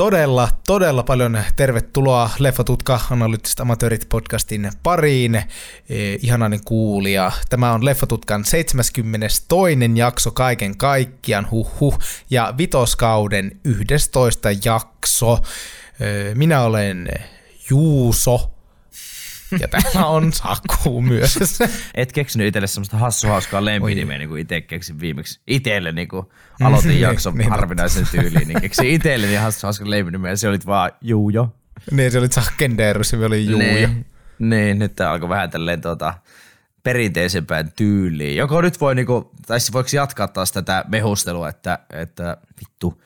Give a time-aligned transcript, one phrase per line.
[0.00, 5.34] todella, todella paljon tervetuloa Leffatutka Analyyttiset amatöörit podcastin pariin.
[5.34, 5.44] E,
[6.22, 7.32] ihanainen kuulija.
[7.50, 9.42] Tämä on Leffatutkan 72.
[9.94, 11.98] jakso kaiken kaikkiaan, huhhuh,
[12.30, 15.38] ja vitoskauden 11 jakso.
[16.00, 17.08] E, minä olen
[17.70, 18.50] Juuso,
[19.60, 21.38] ja täällä on Saku myös.
[21.94, 25.40] Et keksinyt itselle semmoista hassu hauskaa lempinimeä, niin kuin itse keksin viimeksi.
[25.46, 26.26] Itelle niin kuin
[26.60, 30.58] aloitin niin, jakson niin, harvinaisen tyyliin, niin keksin itselle niin hassu hauskaa lempinimeä, se oli
[30.66, 31.54] vaan Juujo.
[31.90, 33.68] Niin, se oli Zakkenderus, se oli Juujo.
[33.68, 34.06] Niin,
[34.38, 36.14] niin nyt tämä alkoi vähän tälleen tuota,
[36.82, 38.36] perinteisempään tyyliin.
[38.36, 43.02] Joko nyt voi, niinku, tai siis voiko jatkaa taas tätä mehustelua, että, että vittu,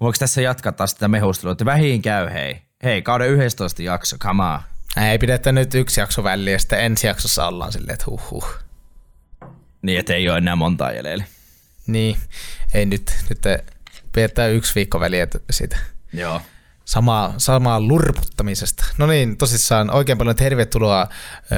[0.00, 2.62] voiko tässä jatkaa taas tätä mehustelua, että vähin käy hei.
[2.84, 4.60] Hei, kauden 11 jakso, on.
[5.06, 8.54] Ei pidetä nyt yksi jakso väliä ja sitten ensi jaksossa ollaan silleen, että huh huh.
[9.82, 11.24] Niin, että ei ole enää monta jäljellä.
[11.86, 12.16] Niin,
[12.74, 13.38] ei nyt, nyt
[14.12, 15.78] pidetään yksi viikko väliä siitä.
[16.12, 16.40] Joo.
[16.84, 18.84] Samaa, samaa lurputtamisesta.
[18.98, 21.08] No niin, tosissaan oikein paljon tervetuloa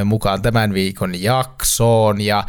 [0.05, 2.21] mukaan tämän viikon jaksoon.
[2.21, 2.45] Ja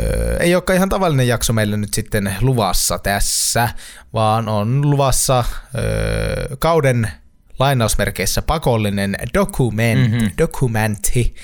[0.00, 3.68] ö, ei olekaan ihan tavallinen jakso meillä nyt sitten luvassa tässä,
[4.12, 7.10] vaan on luvassa ö, kauden
[7.58, 10.30] lainausmerkeissä pakollinen dokument, mm-hmm.
[10.38, 11.34] dokumentti,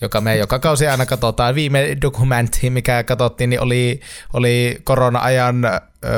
[0.00, 1.54] joka me joka kausi aina katsotaan.
[1.54, 4.00] Viime dokumentti, mikä katsottiin, niin oli,
[4.32, 5.56] oli korona-ajan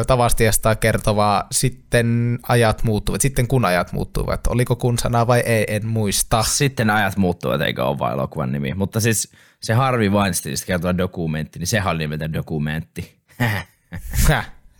[0.06, 4.46] tavastiasta kertova sitten ajat muuttuvat, sitten kun ajat muuttuvat.
[4.46, 6.42] Oliko kun sana vai ei, en muista.
[6.42, 8.74] Sitten ajat muuttuvat, eikä ole vain elokuvan nimi.
[8.74, 13.16] Mutta siis se Harvey Weinsteinista kertova dokumentti, niin sehän oli nimeltä dokumentti.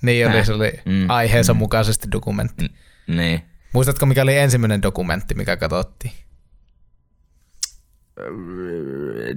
[0.02, 1.58] niin oli, se oli mm, aiheensa mm.
[1.58, 2.68] mukaisesti dokumentti.
[3.06, 3.49] Mm, niin.
[3.72, 6.12] Muistatko, mikä oli ensimmäinen dokumentti, mikä katsottiin?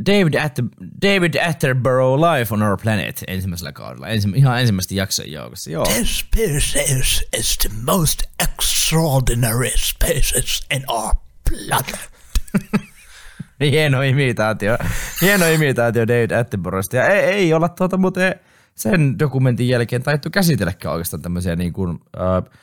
[0.05, 0.66] David, Atter,
[1.01, 5.72] David Attenborough Life on Our Planet ensimmäisellä kaudella, Ensi, ihan ensimmäistä jakson joukossa.
[5.72, 5.85] Joo.
[5.85, 11.13] This species is the most extraordinary species in our
[11.49, 12.09] planet.
[13.72, 14.77] Hieno imitaatio.
[15.22, 16.97] Hieno imitaatio David Attenboroughsta.
[16.97, 18.35] Ja ei, ei olla tuota muuten
[18.75, 22.59] sen dokumentin jälkeen taittu käsitelläkään oikeastaan tämmöisiä niin kuin, äh,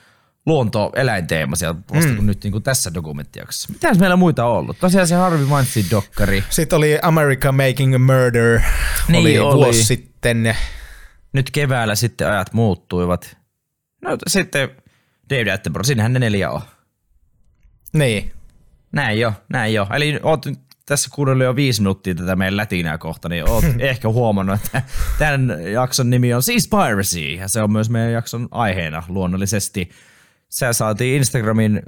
[0.46, 2.26] luonto-eläinteemaisia vasta mm.
[2.26, 3.72] nyt niin kuin tässä dokumenttijaksossa.
[3.72, 4.78] Mitäs meillä muita on ollut?
[4.80, 6.44] Tosiaan se Harvey Weinstein dokkari.
[6.50, 8.60] Sitten oli America Making a Murder,
[9.08, 10.56] niin oli, oli vuosi sitten.
[11.32, 13.36] Nyt keväällä sitten ajat muuttuivat.
[14.02, 14.68] No sitten
[15.30, 16.60] David Attenborough, siinähän ne neljä on.
[17.92, 18.32] Niin.
[18.92, 19.86] Näin jo, näin jo.
[19.94, 20.46] Eli oot
[20.86, 24.82] tässä kuunnellut jo viisi minuuttia tätä meidän lätinää kohta, niin oot ehkä huomannut, että
[25.18, 29.90] tämän jakson nimi on Seaspiracy, ja se on myös meidän jakson aiheena luonnollisesti–
[30.50, 31.82] se saatiin Instagramin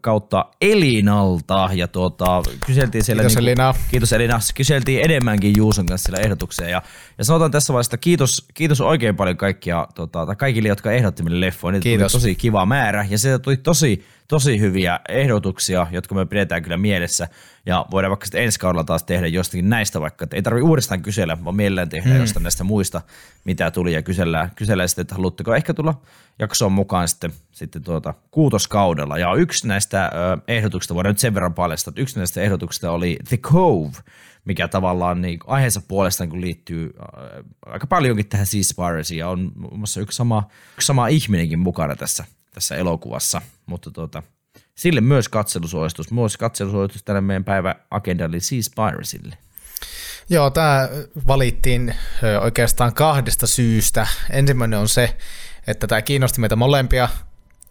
[0.00, 3.22] kautta Elinalta ja tuota, kyseltiin siellä...
[3.22, 3.74] Kiitos niin, Elina.
[3.90, 4.40] Kiitos Elina.
[4.54, 6.82] Kyseltiin enemmänkin Juuson kanssa siellä ehdotuksia ja,
[7.18, 11.46] ja sanotaan tässä vaiheessa, kiitos, kiitos oikein paljon kaikkia, tota, tai kaikille, jotka ehdotti meille
[11.46, 11.72] leffoa.
[11.72, 12.12] Niitä kiitos.
[12.12, 16.76] tuli tosi kiva määrä ja se tuli tosi, tosi hyviä ehdotuksia, jotka me pidetään kyllä
[16.76, 17.28] mielessä.
[17.66, 21.02] Ja voidaan vaikka sitten ensi kaudella taas tehdä jostakin näistä vaikka, että ei tarvitse uudestaan
[21.02, 22.20] kysellä, vaan mielellään tehdä mm.
[22.20, 23.00] jostain näistä muista,
[23.44, 26.00] mitä tuli ja kysellään, kysellään sitten, että haluatteko ehkä tulla
[26.38, 29.18] jaksoon mukaan sitten, sitten tuota, kuutoskaudella.
[29.18, 33.18] Ja yksi näistä ö, ehdotuksista, voidaan nyt sen verran paljastaa, että yksi näistä ehdotuksista oli
[33.28, 33.92] The Cove,
[34.44, 36.94] mikä tavallaan niin aiheensa puolestaan kun liittyy
[37.66, 42.24] aika paljonkin tähän Seaspiracy ja on muun muassa yksi sama, yksi sama ihminenkin mukana tässä,
[42.56, 44.22] tässä elokuvassa, mutta tuota,
[44.74, 49.38] sille myös katselusuositus, myös katselusuositus tänne meidän päivä agendalle Seaspiracylle.
[50.30, 50.88] Joo, tämä
[51.26, 51.94] valittiin
[52.40, 54.06] oikeastaan kahdesta syystä.
[54.30, 55.16] Ensimmäinen on se,
[55.66, 57.08] että tämä kiinnosti meitä molempia,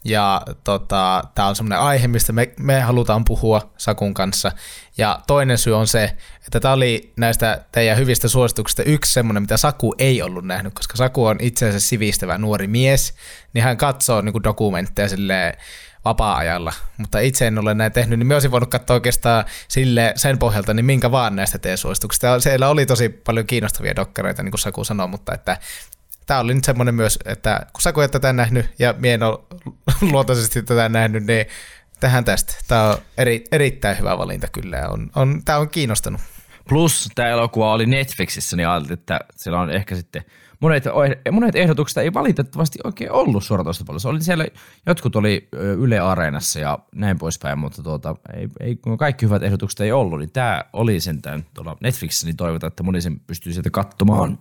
[0.06, 4.52] ja tota, tämä on semmoinen aihe, mistä me, me halutaan puhua Sakun kanssa.
[4.98, 6.04] Ja toinen syy on se,
[6.46, 10.98] että tämä oli näistä teidän hyvistä suosituksista yksi semmoinen, mitä Saku ei ollut nähnyt, koska
[10.98, 13.14] Saku on itse asiassa sivistävä nuori mies,
[13.54, 15.54] niin hän katsoo niin dokumentteja silleen,
[16.06, 20.38] vapaa-ajalla, mutta itse en ole näin tehnyt, niin me olisin voinut katsoa oikeastaan sille sen
[20.38, 22.40] pohjalta niin minkä vaan näistä teidän suosituksista.
[22.40, 25.58] Siellä oli tosi paljon kiinnostavia dokkareita, niin kuin Saku sanoi, mutta että
[26.26, 29.40] tämä oli nyt semmoinen myös, että kun Saku ei tätä nähnyt ja mie en ole
[30.12, 31.46] luontaisesti tätä nähnyt, niin
[32.00, 32.54] tähän tästä.
[32.68, 36.22] Tämä on eri, erittäin hyvä valinta kyllä on, on, tämä on kiinnostanut.
[36.70, 40.24] Plus tämä elokuva oli Netflixissä, niin ajattelin, että siellä on ehkä sitten
[40.60, 40.84] monet,
[41.32, 44.10] monet ehdotukset ei valitettavasti oikein ollut suoratoistopalvelussa.
[44.10, 44.46] Oli siellä,
[44.86, 49.92] jotkut oli Yle Areenassa ja näin poispäin, mutta tuota, ei, ei, kaikki hyvät ehdotukset ei
[49.92, 54.40] ollut, niin tämä oli sentään tuolla Netflixissä, niin toivotaan, että moni sen pystyy sieltä katsomaan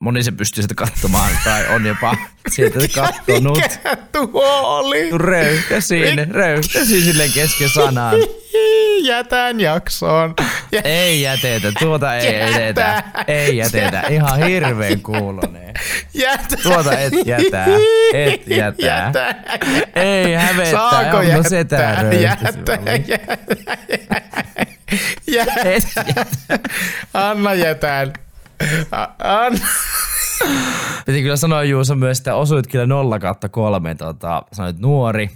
[0.00, 2.16] moni se pystyy sitä katsomaan tai on jopa
[2.48, 3.58] sieltä kattonut.
[3.58, 5.10] Mikä tuo oli?
[5.18, 8.16] Röyhtäsin, röyhtäsin silleen kesken sanaan.
[9.02, 10.34] Jätän jaksoon.
[10.72, 10.80] Jä...
[10.84, 12.60] Ei jätetä, tuota ei Jätä.
[12.60, 13.02] jätetä.
[13.26, 14.08] Ei jätetä, jätä.
[14.08, 15.74] ihan hirveän kuuloneen.
[16.14, 16.56] Jätä.
[16.62, 17.64] Tuota et jätä,
[18.14, 18.86] et jätä.
[18.86, 19.34] jätä.
[19.94, 22.02] Ei hävettää, Saako jättää?
[22.02, 24.22] No jättää, jättää, jättää, jättää.
[25.26, 25.80] jätä.
[27.14, 28.12] Anna jätän.
[31.06, 35.30] Piti kyllä sanoa Juuso myös, että osuit kyllä 0 kautta kolme, tota, sanoit nuori,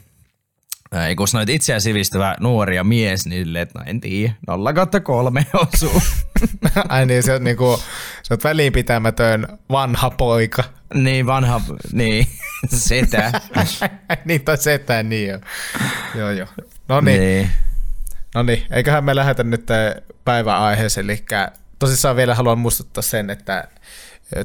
[1.07, 5.01] ei kun sanoit itseään sivistävä nuori ja mies, niin että no en tiedä, 0 kautta
[5.01, 6.03] kolme osuu.
[6.89, 7.83] Ai niin, se on, niinku,
[8.23, 10.65] se on väliinpitämätön vanha poika.
[10.95, 11.61] Niin, vanha,
[11.93, 12.27] niin,
[12.69, 13.33] setä.
[14.25, 15.39] niin, tai setä, niin jo.
[16.15, 16.49] joo, joo.
[16.89, 17.21] No niin.
[17.21, 17.51] niin.
[18.35, 19.67] No niin, eiköhän me lähetä nyt
[20.25, 21.25] päiväaiheeseen, eli
[21.79, 23.69] tosissaan vielä haluan muistuttaa sen, että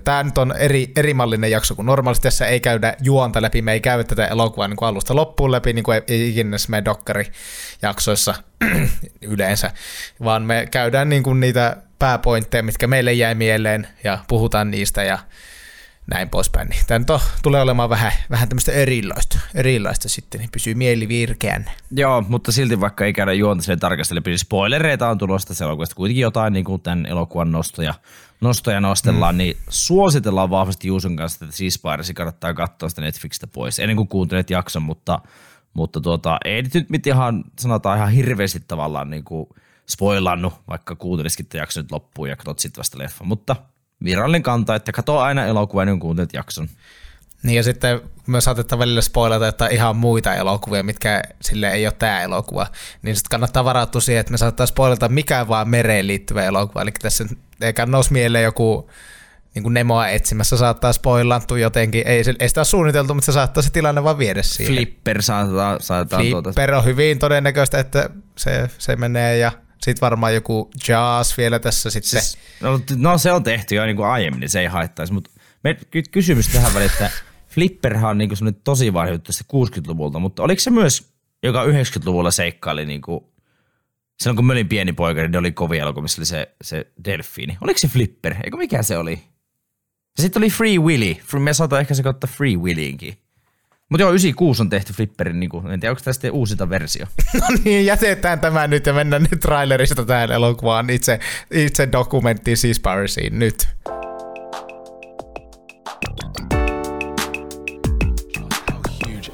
[0.04, 2.24] Tämä nyt on eri, eri mallinen jakso kuin normaalisti.
[2.24, 5.74] Tässä ei käydä juonta läpi, me ei käy tätä elokuvaa niin kuin alusta loppuun läpi,
[5.74, 8.36] niin kuin ei ikinä me dokkari-jaksoissa
[9.22, 9.72] yleensä,
[10.24, 15.20] vaan me käydään niin kuin niitä pääpointteja, mitkä meille jäi mieleen ja puhutaan niistä ja
[16.08, 16.70] näin poispäin.
[16.70, 21.08] Niin tämä nyt on, tulee olemaan vähän, vähän tämmöistä erilaista, erilaista sitten, niin pysyy mieli
[21.08, 21.66] virkeän.
[21.92, 25.96] Joo, mutta silti vaikka ei käydä juonta sille tarkastella, niin spoilereita on tulossa tässä elokuvasta,
[25.96, 27.94] kuitenkin jotain niin kuin tämän elokuvan nostoja,
[28.42, 29.38] nostoja nostellaan, mm.
[29.38, 31.82] niin suositellaan vahvasti Juuson kanssa, että siis
[32.16, 35.20] kannattaa katsoa sitä Netflixistä pois, ennen kuin kuuntelet jakson, mutta,
[35.74, 39.50] mutta tuota, ei nyt mit ihan, sanotaan ihan hirveästi tavallaan niin kuin
[39.90, 43.56] spoilannut, vaikka kuuntelisikin jakson nyt loppuun ja katsot sitten vasta leffa, mutta
[44.04, 46.68] virallinen kanta, että katso aina elokuvan, niin kuuntelet jakson.
[47.44, 51.94] Niin ja sitten myös saatetaan välillä spoilata, että ihan muita elokuvia, mitkä sille ei ole
[52.00, 52.68] tämä elokuva.
[53.02, 56.82] Niin sitten kannattaa varautua siihen, että me saattaa spoilata mikä vaan mereen liittyvä elokuva.
[56.82, 57.26] Eli tässä
[57.62, 58.90] eikä nousi mieleen joku
[59.56, 62.08] niin kuin Nemoa etsimässä saattaa spoilantua jotenkin.
[62.08, 64.76] Ei, ei sitä ole suunniteltu, mutta se saattaa se tilanne vaan viedä siihen.
[64.76, 66.78] Flipper saattaa, saattaa Flipper tuota.
[66.78, 69.52] on hyvin todennäköistä, että se, se menee ja
[69.84, 72.22] sitten varmaan joku jazz vielä tässä sitten.
[72.22, 75.32] Siis, no, no, se on tehty jo niin kuin aiemmin, niin se ei haittaisi, mutta
[75.64, 75.78] me,
[76.12, 77.10] kysymys tähän väliin, että
[77.48, 79.14] Flipperhan on niin kuin tosi vanha
[79.54, 81.14] 60-luvulta, mutta oliko se myös,
[81.44, 83.26] joka 90-luvulla seikkaili niin kuin,
[84.22, 86.88] silloin kun mä olin pieni poika, niin ne oli kovia elokuvia, missä oli se, se
[87.06, 87.58] delfiini.
[87.62, 88.36] Oliko se Flipper?
[88.44, 89.24] Eikö mikä se oli?
[90.22, 91.16] Sitten oli Free Willy.
[91.40, 93.18] Me saatoin ehkä sekoittaa Free Willyinkin.
[93.90, 97.06] Mutta joo, 96 on tehty Flipperin, niin kuin, en tiedä, onko tästä uusita versio.
[97.42, 101.20] no niin, jätetään tämä nyt ja mennään nyt trailerista tähän elokuvaan itse,
[101.52, 103.68] itse dokumenttiin Seaspiracyyn nyt.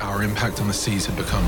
[0.02, 1.44] Our impact on the seas had become.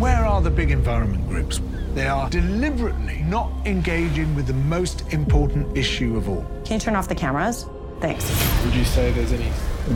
[0.00, 1.60] Where are the big environment groups?
[1.94, 6.44] They are deliberately not engaging with the most important issue of all.
[6.64, 7.66] Can you turn off the cameras?
[8.00, 8.24] Thanks.
[8.64, 9.50] Would you say there's any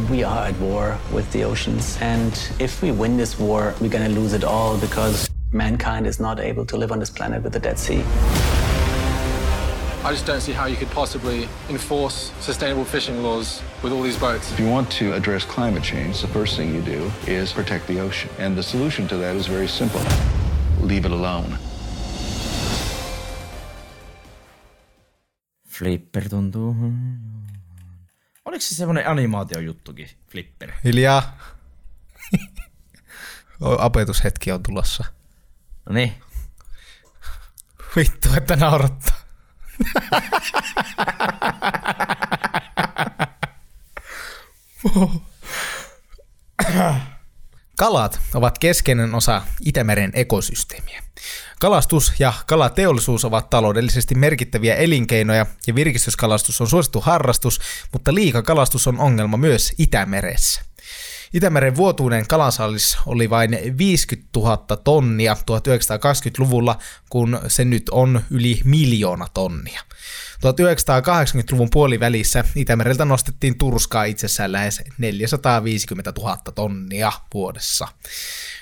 [0.08, 1.98] we are at war with the oceans.
[2.00, 6.20] And if we win this war, we're going to lose it all because mankind is
[6.20, 8.02] not able to live on this planet with the Dead Sea.
[10.02, 14.16] I just don't see how you could possibly enforce sustainable fishing laws with all these
[14.16, 14.50] boats.
[14.52, 18.00] If you want to address climate change, the first thing you do is protect the
[18.00, 18.30] ocean.
[18.38, 20.00] And the solution to that is very simple
[20.80, 21.58] leave it alone.
[25.66, 26.64] Flipper tuntuu
[28.50, 30.72] Oliko se semmoinen animaatiojuttukin, Flipper?
[30.84, 31.38] Hiljaa.
[33.78, 35.04] Apetushetki on tulossa.
[35.86, 36.14] No niin.
[37.96, 39.16] Vittu, että naurattaa.
[47.78, 51.02] Kalat ovat keskeinen osa Itämeren ekosysteemiä.
[51.60, 57.60] Kalastus ja kalateollisuus ovat taloudellisesti merkittäviä elinkeinoja ja virkistyskalastus on suosittu harrastus,
[57.92, 60.62] mutta liikakalastus on ongelma myös Itämeressä.
[61.34, 66.78] Itämeren vuotuinen kalansallis oli vain 50 000 tonnia 1920-luvulla,
[67.10, 69.80] kun se nyt on yli miljoona tonnia.
[70.46, 77.88] 1980-luvun puolivälissä Itämereltä nostettiin turskaa itsessään lähes 450 000 tonnia vuodessa.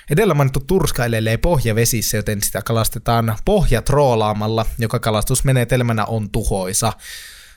[0.09, 6.93] Edellä mainittu turska elelee pohjavesissä, joten sitä kalastetaan pohjatroolaamalla, joka kalastusmenetelmänä on tuhoisa.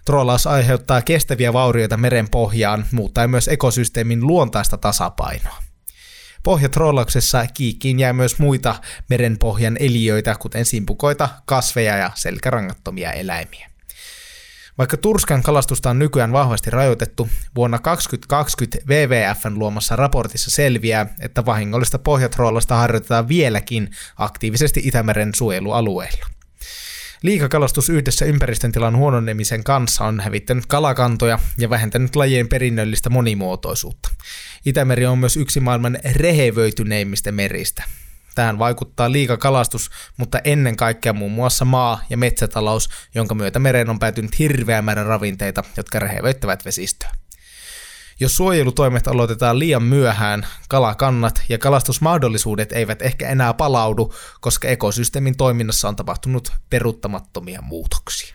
[0.05, 5.63] Troolaus aiheuttaa kestäviä vaurioita meren pohjaan, muuttaa myös ekosysteemin luontaista tasapainoa.
[6.43, 8.75] Pohjatroolauksessa kiikkiin jää myös muita
[9.11, 13.72] merenpohjan eliöitä, kuten simpukoita, kasveja ja selkärangattomia eläimiä.
[14.79, 21.99] Vaikka Turskan kalastusta on nykyään vahvasti rajoitettu, vuonna 2020 WWFn luomassa raportissa selviää, että vahingollista
[21.99, 26.27] pohjatrollasta harjoitetaan vieläkin aktiivisesti Itämeren suojelualueilla.
[27.23, 34.11] Liikakalastus yhdessä ympäristön tilan huononemisen kanssa on hävittänyt kalakantoja ja vähentänyt lajien perinnöllistä monimuotoisuutta.
[34.67, 37.85] Itämeri on myös yksi maailman rehevöityneimmistä meristä.
[38.35, 43.99] Tähän vaikuttaa liikakalastus, mutta ennen kaikkea muun muassa maa- ja metsätalous, jonka myötä mereen on
[43.99, 47.11] päätynyt hirveä määrä ravinteita, jotka rehevöittävät vesistöä.
[48.21, 55.89] Jos suojelutoimet aloitetaan liian myöhään, kalakannat ja kalastusmahdollisuudet eivät ehkä enää palaudu, koska ekosysteemin toiminnassa
[55.89, 58.35] on tapahtunut peruuttamattomia muutoksia.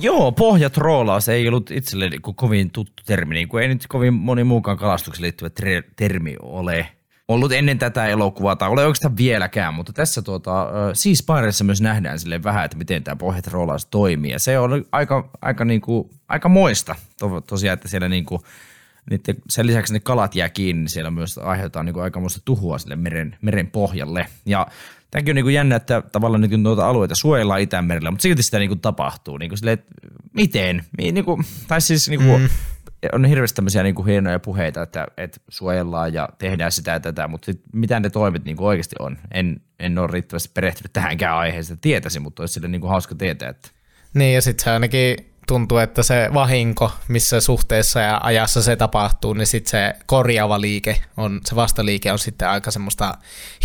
[0.00, 4.78] Joo, pohjatroolaus ei ollut itselleni kovin tuttu termi, niin kuin ei nyt kovin moni muukaan
[4.78, 5.50] kalastukseen liittyvä
[5.96, 6.88] termi ole
[7.34, 12.18] ollut ennen tätä elokuvaa, tai ole oikeastaan vieläkään, mutta tässä tuota, siis Pirateissa myös nähdään
[12.18, 16.48] sille vähän, että miten tämä pohjatroolaus toimii, ja se on aika, aika, niin kuin, aika
[16.48, 18.42] moista to, tosiaan, että siellä niin kuin,
[19.10, 22.96] niiden, sen lisäksi ne kalat jää kiinni, niin siellä myös aiheutetaan niin aikamoista tuhua sille
[22.96, 24.26] meren, meren pohjalle.
[24.46, 24.66] Ja
[25.10, 28.58] tämäkin on niin kuin jännä, että tavallaan niin noita alueita suojellaan Itämerellä, mutta silti sitä
[28.58, 29.38] niin kuin tapahtuu.
[29.38, 29.94] Niin kuin sille, että
[30.32, 30.84] miten?
[30.98, 32.48] Niin kuin, tai siis niin kuin, mm.
[33.12, 37.28] On hirveästi tämmöisiä niin kuin hienoja puheita, että, että suojellaan ja tehdään sitä ja tätä,
[37.28, 39.18] mutta sit, mitä ne toimet niin kuin oikeasti on?
[39.30, 43.48] En, en ole riittävästi perehtynyt tähänkään aiheeseen, tietäisin, mutta olisi sille niin kuin hauska tietää.
[43.48, 43.68] Että.
[44.14, 45.16] Niin ja sitten se ainakin
[45.46, 51.00] tuntuu, että se vahinko, missä suhteessa ja ajassa se tapahtuu, niin sitten se korjaava liike,
[51.16, 53.14] on, se vastaliike on sitten aika semmoista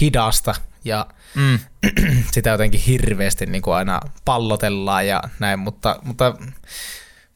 [0.01, 1.59] hidasta ja mm.
[2.33, 6.33] sitä jotenkin hirveästi niin kuin aina pallotellaan ja näin, mutta, mutta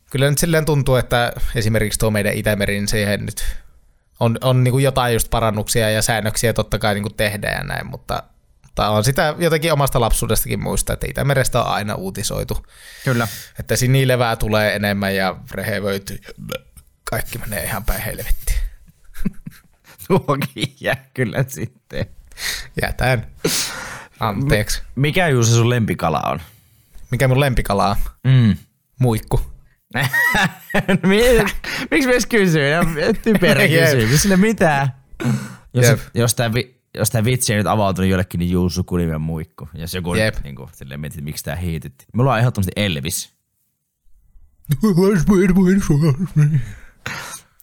[0.09, 3.45] kyllä nyt silleen tuntuu, että esimerkiksi tuo meidän Itämerin siihen nyt
[4.19, 7.63] on, on niin kuin jotain just parannuksia ja säännöksiä totta kai niin kuin tehdään ja
[7.63, 8.23] näin, mutta
[8.79, 12.65] mutta on sitä jotenkin omasta lapsuudestakin muista, että Itämerestä on aina uutisoitu.
[13.03, 13.27] Kyllä.
[13.59, 16.19] Että sinilevää tulee enemmän ja rehevöityy.
[17.03, 18.59] Kaikki menee ihan päin helvettiin.
[20.07, 22.05] Tuokin jää kyllä sitten.
[22.81, 23.27] Jätän.
[24.19, 24.81] Anteeksi.
[24.95, 26.41] Mikä Juuso sun lempikala on?
[27.11, 27.95] Mikä mun lempikala on?
[28.23, 28.57] Mm.
[28.99, 29.41] Muikku.
[31.91, 32.63] Miksi myös kysyy?
[33.23, 34.21] Typerä kysymys.
[34.21, 34.93] Sille mitään.
[35.73, 39.69] Jos, jos tämä vi- jos tämä vitsi ei nyt avautunut jollekin, niin Juusu Kulimen muikku.
[39.73, 40.35] Jos joku Jep.
[40.43, 42.07] niin kuin, silleen mietit, miksi tämä hiitettiin.
[42.13, 43.33] Mulla on ehdottomasti Elvis.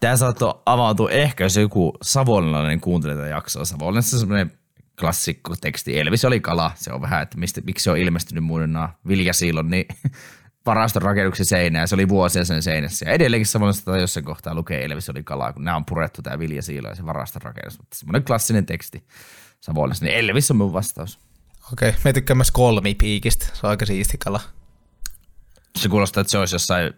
[0.00, 3.64] Tämä saattoi avautua ehkä, jos joku savonlainen kuuntelee tätä jaksoa.
[3.64, 4.52] Savonlaisessa on semmoinen
[5.00, 5.98] klassikko teksti.
[6.00, 6.72] Elvis oli kala.
[6.74, 8.78] Se on vähän, että mistä, miksi se on ilmestynyt muiden
[9.08, 9.86] viljasiilon, niin
[10.66, 11.86] varaston rakennuksen seinää.
[11.86, 13.06] Se oli vuosia sen seinässä.
[13.06, 16.88] Ja edelleenkin Savonlinnassa jossain kohtaa lukee Elvis oli kalaa, kun nämä on purettu tämä viljasiilo
[16.88, 17.78] ja se varaston rakennus.
[17.78, 19.04] Mutta semmoinen klassinen teksti
[19.60, 20.04] Savonlinnassa.
[20.04, 21.18] Niin Elvis on mun vastaus.
[21.72, 22.00] Okei, okay.
[22.04, 23.46] me tykkään myös kolmipiikistä.
[23.52, 24.40] Se on aika siisti kala.
[25.78, 26.92] Se kuulostaa, että se olisi jossain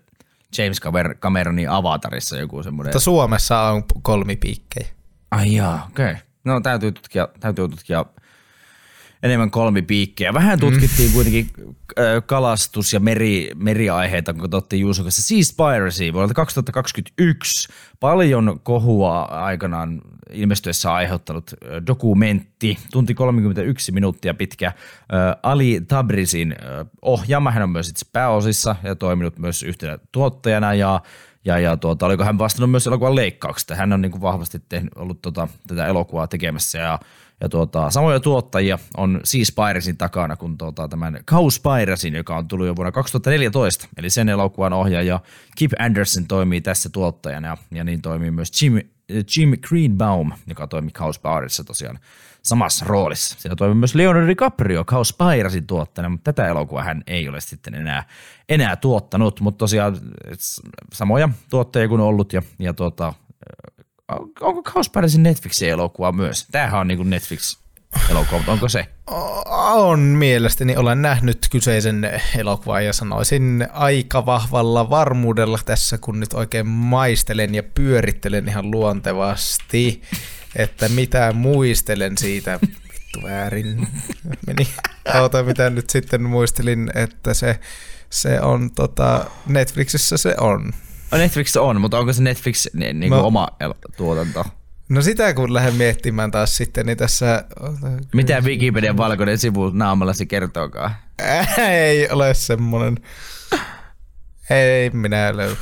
[0.58, 0.80] James
[1.20, 2.90] Cameronin avatarissa joku semmoinen.
[2.90, 4.88] Mutta Suomessa on kolmipiikkejä.
[5.30, 6.10] Ai jaa, okei.
[6.10, 6.22] Okay.
[6.44, 8.04] No täytyy tutkia, täytyy tutkia
[9.22, 10.34] enemmän kolmipiikkejä.
[10.34, 11.14] Vähän tutkittiin mm.
[11.14, 11.50] kuitenkin
[12.26, 17.68] kalastus- ja meri, meriaiheita, kun katsottiin Juuson kanssa Seaspiracy vuodelta 2021.
[18.00, 21.54] Paljon kohua aikanaan ilmestyessä aiheuttanut
[21.86, 24.72] dokumentti, tunti 31 minuuttia pitkä.
[25.42, 26.56] Ali Tabrisin
[27.02, 31.00] ohjaama, hän on myös itse pääosissa ja toiminut myös yhtenä tuottajana ja
[31.44, 33.74] ja, ja tuota, oliko hän vastannut myös elokuvan leikkauksesta.
[33.74, 36.98] Hän on niin kuin vahvasti tehnyt, ollut tota, tätä elokuvaa tekemässä ja
[37.40, 42.66] ja tuota, samoja tuottajia on siis Pirasin takana kuin tuota, tämän Cowspirasin, joka on tullut
[42.66, 43.88] jo vuonna 2014.
[43.96, 45.20] Eli sen elokuvan ohjaaja
[45.56, 48.72] Kip Anderson toimii tässä tuottajana ja, ja niin toimii myös Jim,
[49.36, 51.98] Jim Greenbaum, joka toimii Cowspirasissa tosiaan
[52.42, 53.36] samassa roolissa.
[53.40, 58.04] Siellä toimii myös Leonardo DiCaprio Cowspirasin tuottajana, mutta tätä elokuvaa hän ei ole sitten enää,
[58.48, 59.96] enää tuottanut, mutta tosiaan
[60.92, 63.14] samoja tuottajia kuin ollut ja, ja tuota,
[64.40, 66.46] onko Cowspirasin Netflixin elokuva myös?
[66.50, 67.58] Tämähän on niin kuin Netflix
[68.10, 68.86] elokuva, mutta onko se?
[69.74, 70.76] On mielestäni.
[70.76, 77.62] Olen nähnyt kyseisen elokuvan ja sanoisin aika vahvalla varmuudella tässä, kun nyt oikein maistelen ja
[77.62, 80.02] pyörittelen ihan luontevasti,
[80.56, 82.58] että mitä muistelen siitä.
[82.92, 83.88] Vittu väärin
[84.46, 84.68] meni.
[85.22, 87.60] Ota, mitä nyt sitten muistelin, että se,
[88.10, 90.72] se on tota, Netflixissä se on.
[91.12, 93.48] Netflix on, mutta onko se Netflix niin, niin no, oma
[93.96, 94.44] tuotanto?
[94.88, 97.44] No sitä kun lähden miettimään taas sitten, niin tässä...
[98.14, 100.90] Mitä Wikipedian valkoinen sivu naamallasi kertookaan?
[101.58, 102.96] Ei ole semmonen.
[104.50, 105.56] Ei minä löy.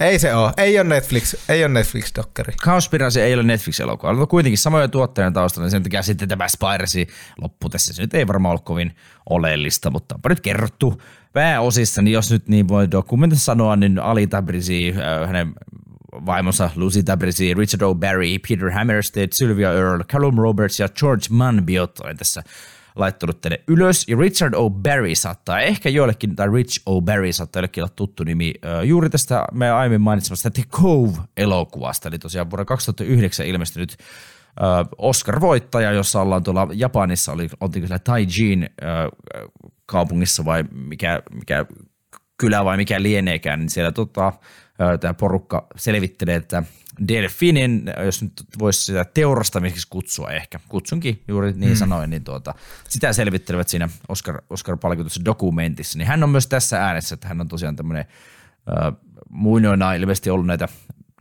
[0.00, 0.52] Ei se ole.
[0.56, 1.34] Ei ole Netflix.
[1.48, 2.52] Ei ole Netflix-dokkari.
[2.62, 4.12] Conspiracy ei ole Netflix-elokuva.
[4.12, 7.06] Mutta kuitenkin samoja tuottajan taustalla, niin sen takia sitten tämä Spiracy
[7.40, 7.92] loppu tässä.
[7.92, 8.96] Se nyt ei varmaan ole kovin
[9.30, 11.02] oleellista, mutta onpa nyt kerrottu
[11.32, 15.54] pääosissa, niin jos nyt niin voi dokumentissa sanoa, niin Ali Tabrizi, äh, hänen
[16.26, 22.16] vaimonsa Lucy Tabrizi, Richard O'Barry, Peter Hammerstead, Sylvia Earle, Callum Roberts ja George Monbiot on
[22.16, 22.42] tässä
[22.96, 24.08] laittanut tänne ylös.
[24.08, 28.54] Ja Richard O'Barry saattaa ehkä joillekin, tai Rich O'Barry saattaa joillekin olla tuttu nimi
[28.84, 33.96] juuri tästä me aiemmin mainitsemasta The Cove-elokuvasta, eli tosiaan vuonna 2009 ilmestynyt
[34.98, 38.70] Oscar-voittaja, jossa ollaan tuolla Japanissa, oli, oltiin kyllä Taijin
[39.86, 41.66] kaupungissa vai mikä, mikä
[42.38, 44.32] kylä vai mikä lieneekään, niin siellä tota,
[45.00, 46.62] tämä porukka selvittelee, että
[47.08, 51.76] delfinin, jos nyt voisi sitä teurastamiseksi kutsua ehkä, kutsunkin juuri niin mm.
[51.76, 52.54] sanoin, niin tuota,
[52.88, 57.48] sitä selvittelevät siinä Oscar, Oscar-palkitussa dokumentissa, niin hän on myös tässä äänessä, että hän on
[57.48, 58.04] tosiaan tämmöinen
[58.68, 58.92] äh,
[59.30, 60.68] muinoina ilmeisesti ollut näitä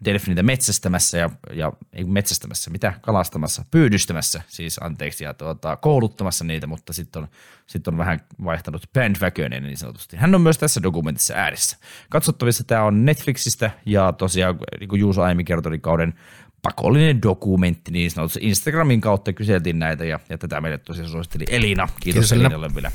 [0.05, 6.67] delfiniitä metsästämässä ja, ja ei metsästämässä, mitä kalastamassa, pyydystämässä siis anteeksi ja tuota, kouluttamassa niitä,
[6.67, 7.27] mutta sitten on,
[7.67, 10.17] sit on vähän vaihtanut bandwagonin niin sanotusti.
[10.17, 11.77] Hän on myös tässä dokumentissa ääressä.
[12.09, 16.13] Katsottavissa tämä on Netflixistä ja tosiaan niin kuin Juuso aiemmin kertoi, niin kauden
[16.61, 18.39] pakollinen dokumentti niin sanotusti.
[18.43, 21.87] Instagramin kautta kyseltiin näitä ja, ja tätä meille tosiaan suositteli Elina.
[21.87, 22.91] Kiitos, Kiitos Elinalle vielä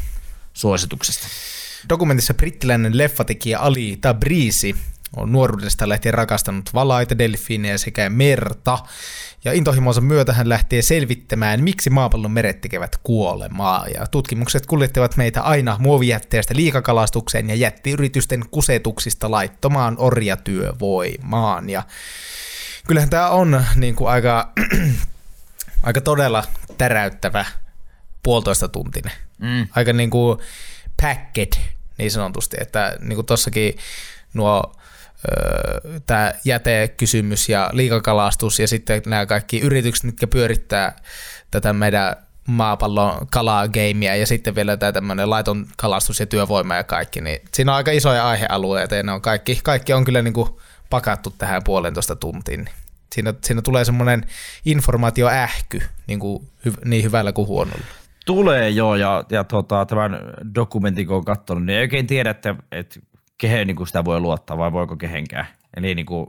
[0.53, 1.29] suosituksesta.
[1.89, 4.77] Dokumentissa brittiläinen leffatekijä Ali Tabrisi
[5.17, 8.79] on nuoruudesta lähtien rakastanut valaita, delfiinejä sekä merta,
[9.45, 15.43] ja intohimonsa myötä hän lähtee selvittämään, miksi maapallon meret tekevät kuolemaa, ja tutkimukset kuljettivat meitä
[15.43, 21.83] aina muovijätteestä liikakalastukseen ja jättiyritysten kusetuksista laittomaan orjatyövoimaan, ja
[22.87, 24.53] kyllähän tämä on niin kuin aika,
[25.83, 26.45] aika todella
[26.79, 27.45] täräyttävä
[28.23, 29.13] puolitoista tuntinen.
[29.39, 29.69] Mm.
[29.71, 30.39] Aika niin kuin
[31.03, 31.53] packed
[31.99, 33.77] niin sanotusti, että niin kuin tossakin
[34.35, 34.75] nuo
[36.07, 40.97] tämä jätekysymys ja liikakalastus ja sitten nämä kaikki yritykset, mitkä pyörittää
[41.51, 42.17] tätä meidän
[42.47, 47.73] maapallon kalagameia ja sitten vielä tämä tämmöinen laiton kalastus ja työvoima ja kaikki, niin siinä
[47.73, 50.49] on aika isoja aihealueita ja ne on kaikki, kaikki on kyllä niin kuin
[50.91, 52.65] pakattu tähän puolentoista tuntiin.
[52.65, 52.75] Niin
[53.15, 54.27] siinä, siinä tulee semmoinen
[54.65, 56.49] informaatioähky niin, kuin,
[56.85, 57.85] niin hyvällä kuin huonolla.
[58.27, 60.21] Tulee joo, ja, ja tota, tämän
[60.55, 63.01] dokumentin kun on katsonut, niin ei oikein tiedä, että, että
[63.39, 65.47] kehen niin kuin sitä voi luottaa vai voiko kehenkään.
[65.77, 66.27] Eli niin, kuin,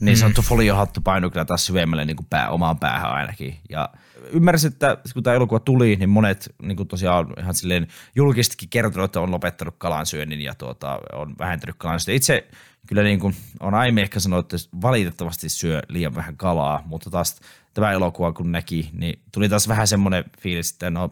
[0.00, 0.46] niin sanottu mm.
[0.46, 3.56] foliohattu painui kyllä taas syvemmälle niin kuin pää, omaan päähän ainakin.
[3.70, 3.88] Ja
[4.30, 9.04] ymmärsin, että kun tämä elokuva tuli, niin monet niin kuin tosiaan ihan silleen julkistikin kertonut,
[9.04, 12.16] että on lopettanut kalansyönnin ja tuota, on vähentänyt kalansyönnin.
[12.16, 12.48] Itse
[12.86, 17.40] kyllä niin kuin on aiemmin ehkä sanonut, että valitettavasti syö liian vähän kalaa, mutta taas
[17.74, 21.10] tämä elokuva kun näki, niin tuli taas vähän semmoinen fiilis, että no,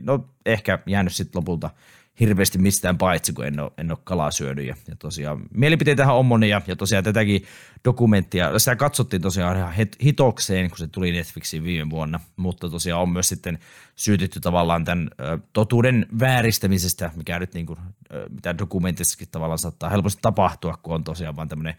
[0.00, 1.70] no ehkä jäänyt sitten lopulta–
[2.20, 4.66] hirveästi mistään paitsi, kun en ole, en ole kalaa syönyt.
[4.66, 7.44] Ja, ja tosiaan mielipiteitähän on monia, ja tosiaan tätäkin
[7.84, 9.72] dokumenttia, sitä katsottiin tosiaan ihan
[10.04, 13.58] hitokseen, kun se tuli Netflixiin viime vuonna, mutta tosiaan on myös sitten
[13.96, 17.78] syytetty tavallaan tämän ö, totuuden vääristämisestä, mikä nyt niin kuin,
[18.12, 21.74] ö, mitä dokumentissakin tavallaan saattaa helposti tapahtua, kun on tosiaan vaan tämmöinen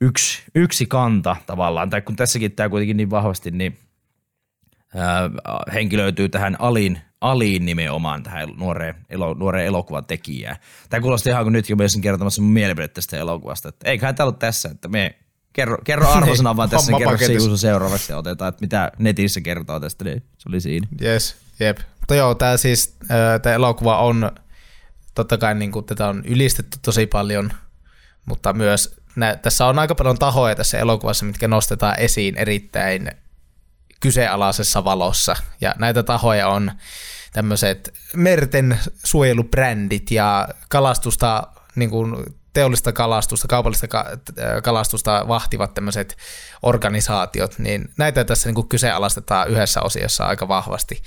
[0.00, 3.78] yksi, yksi kanta tavallaan, tai kun tässäkin tämä kuitenkin niin vahvasti, niin
[5.74, 10.56] henkilöityy tähän Alin, Aliin nimenomaan tähän nuoreen, elo, nuoreen elokuvan tekijään.
[10.90, 14.24] Tämä kuulosti ihan kuin nyt jo myös kertomassa mun mielipide tästä elokuvasta, että eiköhän tämä
[14.24, 15.14] ollut tässä, että me
[15.52, 20.04] kerro, kerro arvosana vaan tässä, kerro se seuraavaksi ja otetaan, että mitä netissä kertoo tästä,
[20.04, 20.86] niin se oli siinä.
[21.02, 21.78] Yes, jep.
[22.00, 22.96] Mutta joo, tämä siis,
[23.42, 24.30] tämä elokuva on,
[25.14, 27.52] totta kai niin kuin, tätä on ylistetty tosi paljon,
[28.24, 33.10] mutta myös nä, tässä on aika paljon tahoja tässä elokuvassa, mitkä nostetaan esiin erittäin
[34.02, 35.36] kyseenalaisessa valossa.
[35.60, 36.72] Ja näitä tahoja on
[37.32, 42.16] tämmöiset merten suojelubrändit ja kalastusta, niin kuin
[42.52, 43.86] teollista kalastusta, kaupallista
[44.62, 46.16] kalastusta vahtivat tämmöiset
[46.62, 51.02] organisaatiot, niin näitä tässä niin kuin kyseenalaistetaan yhdessä osiossa aika vahvasti.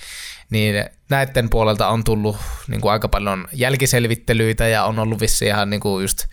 [0.49, 5.69] Niin näiden puolelta on tullut niin kuin aika paljon jälkiselvittelyitä ja on ollut vissi ihan
[5.69, 6.25] niin kuin just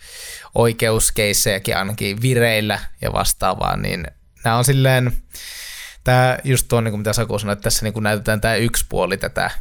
[0.55, 4.07] oikeuskeissejäkin ainakin vireillä ja vastaavaa, niin
[4.43, 5.13] nämä on silleen,
[6.03, 9.51] tämä just tuo, niin mitä Saku sanoi, että tässä niin näytetään tämä yksi puoli tätä,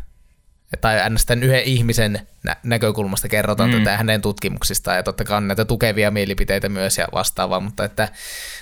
[0.81, 3.78] tai tämän yhden ihmisen nä- näkökulmasta kerrotaan mm.
[3.78, 8.09] tätä hänen tutkimuksistaan, ja totta kai on näitä tukevia mielipiteitä myös ja vastaavaa, mutta että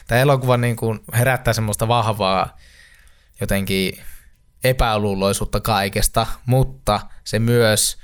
[0.07, 2.59] tämä elokuva niin kuin herättää semmoista vahvaa
[3.41, 3.93] jotenkin
[4.65, 7.99] epäluuloisuutta kaikesta, mutta se myös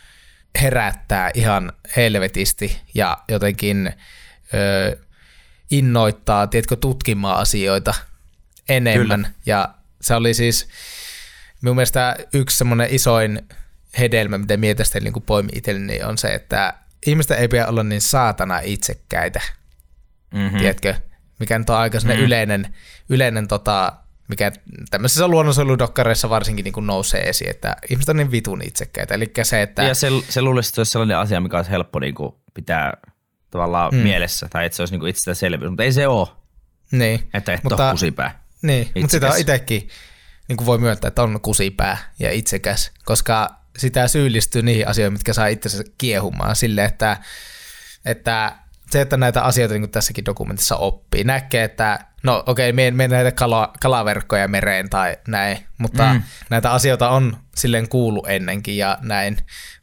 [0.62, 3.92] herättää ihan helvetisti ja jotenkin
[4.54, 4.98] ö,
[5.70, 7.94] innoittaa, tiedätkö, tutkimaan asioita
[8.68, 9.22] enemmän.
[9.22, 9.34] Kyllä.
[9.46, 10.68] Ja se oli siis
[11.62, 13.48] minun mielestä yksi semmoinen isoin
[13.98, 16.74] hedelmä, mitä mietin niin poimi itselleni, on se, että
[17.06, 19.40] ihmisten ei pidä olla niin saatana itsekkäitä.
[20.34, 20.58] Mm-hmm.
[20.58, 20.94] Tiedätkö?
[21.38, 22.22] Mikä nyt on aika mm-hmm.
[22.22, 22.74] yleinen,
[23.08, 23.92] yleinen tota,
[24.28, 24.52] mikä
[24.90, 29.14] tämmöisissä luonnonsuojeludokkareissa varsinkin niin kuin nousee esiin, että ihmiset on niin vitun itsekkäitä.
[29.14, 29.82] Eli se, että...
[29.82, 32.92] Ja se, se luulisi, että se olisi sellainen asia, mikä olisi helppo niin kuin pitää
[33.50, 34.00] tavallaan mm.
[34.00, 36.28] mielessä, tai että se olisi niin itsestäänselvyys, mutta ei se ole.
[36.90, 37.28] Niin.
[37.34, 38.45] Että et mutta, ole kusipää.
[38.62, 39.88] Niin, mutta sitä itsekin
[40.48, 45.46] niin voi myöntää, että on kusipää ja itsekäs, koska sitä syyllistyy niihin asioihin, mitkä saa
[45.46, 46.56] itsensä kiehumaan.
[46.56, 47.16] Sille, että,
[48.04, 48.56] että
[48.90, 53.08] se, että näitä asioita niin kuin tässäkin dokumentissa oppii, näkee, että no okei, okay, me
[53.08, 56.22] näitä kala, kalaverkkoja mereen tai näin, mutta mm.
[56.50, 59.38] näitä asioita on silleen kuulu ennenkin ja näin,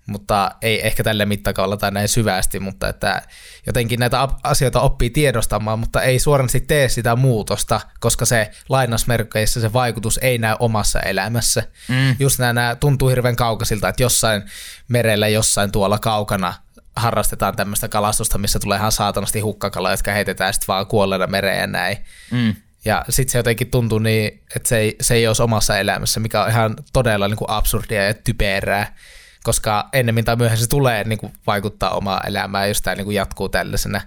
[0.06, 3.22] mutta ei ehkä tälle mittakaavalla tai näin syvästi, mutta että
[3.66, 9.74] jotenkin näitä asioita oppii tiedostamaan, mutta ei suorasti tee sitä muutosta, koska se lainasmerkkeissä se
[9.74, 11.64] vaikutus ei näy omassa elämässä.
[11.88, 12.16] Mm.
[12.20, 14.44] Just nämä, nämä tuntuu hirveän kaukaisilta, että jossain
[14.88, 16.54] merellä, jossain tuolla kaukana
[16.96, 21.68] harrastetaan tämmöistä kalastusta, missä tulee ihan saatanasti hukkakala, jotka heitetään sitten vaan kuolleena mereen ja
[21.68, 21.98] näin.
[22.32, 22.56] Mm.
[22.86, 26.44] Ja sitten se jotenkin tuntuu niin, että se ei, se ei olisi omassa elämässä, mikä
[26.44, 28.96] on ihan todella niin kuin absurdia ja typerää,
[29.44, 33.16] koska ennemmin tai myöhemmin se tulee niin kuin vaikuttaa omaa elämään, jos tämä niin kuin
[33.16, 34.02] jatkuu tällaisena.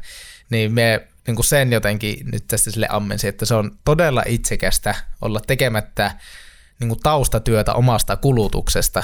[0.51, 4.95] Niin me niin kuin sen jotenkin nyt tästä sille ammensi, että se on todella itsekästä
[5.21, 6.11] olla tekemättä
[6.81, 9.03] niin kuin taustatyötä omasta kulutuksesta,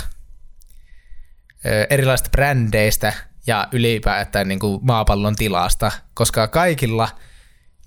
[1.90, 3.12] erilaisista brändeistä,
[3.47, 7.09] ja ylipäätään niin kuin maapallon tilasta, koska kaikilla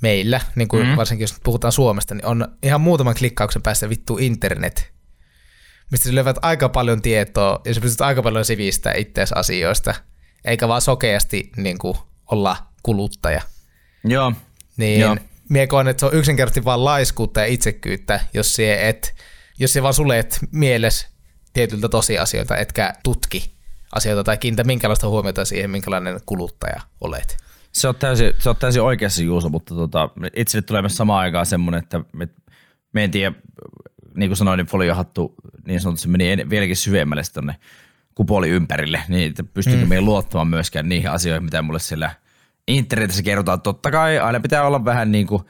[0.02, 0.96] meillä, niin kuin mm.
[0.96, 4.94] varsinkin jos puhutaan Suomesta, niin on ihan muutaman klikkauksen päästä vittu internet,
[5.92, 9.96] mistä sä löyvät aika paljon tietoa ja sä pystyt aika paljon sivistää itseäsi asioista,
[10.46, 11.98] eikä vaan sokeasti niin kuin,
[12.32, 13.42] olla kuluttaja.
[14.04, 14.34] Joo.
[14.78, 15.18] Niin Joo.
[15.50, 19.16] mie koen, että se on yksinkertaisesti vaan laiskuutta ja itsekyyttä, jos se et,
[19.60, 21.08] jos se vaan sulet mieles
[21.54, 23.56] tietyltä tosiasioilta, etkä tutki
[23.96, 27.38] asioita tai kiinnitä minkälaista huomiota siihen, minkälainen kuluttaja olet.
[27.72, 31.46] Se on täysin, se on täysin oikeassa Juuso, mutta tota, itselle tulee myös samaan aikaan
[31.46, 32.28] semmoinen, että me,
[32.94, 33.36] me en tiedä,
[34.16, 35.36] niin kuin sanoin, niin foliohattu
[35.68, 37.56] niin sanotusti meni vieläkin syvemmälle tuonne
[38.16, 39.90] kupoli ympärille, niin että pystyykö mm.
[39.90, 42.12] meidän luottamaan myöskään niihin asioihin, mitä mulle siellä
[42.68, 43.62] internetissä kerrotaan.
[43.62, 45.44] Totta kai aina pitää olla vähän niin kuin,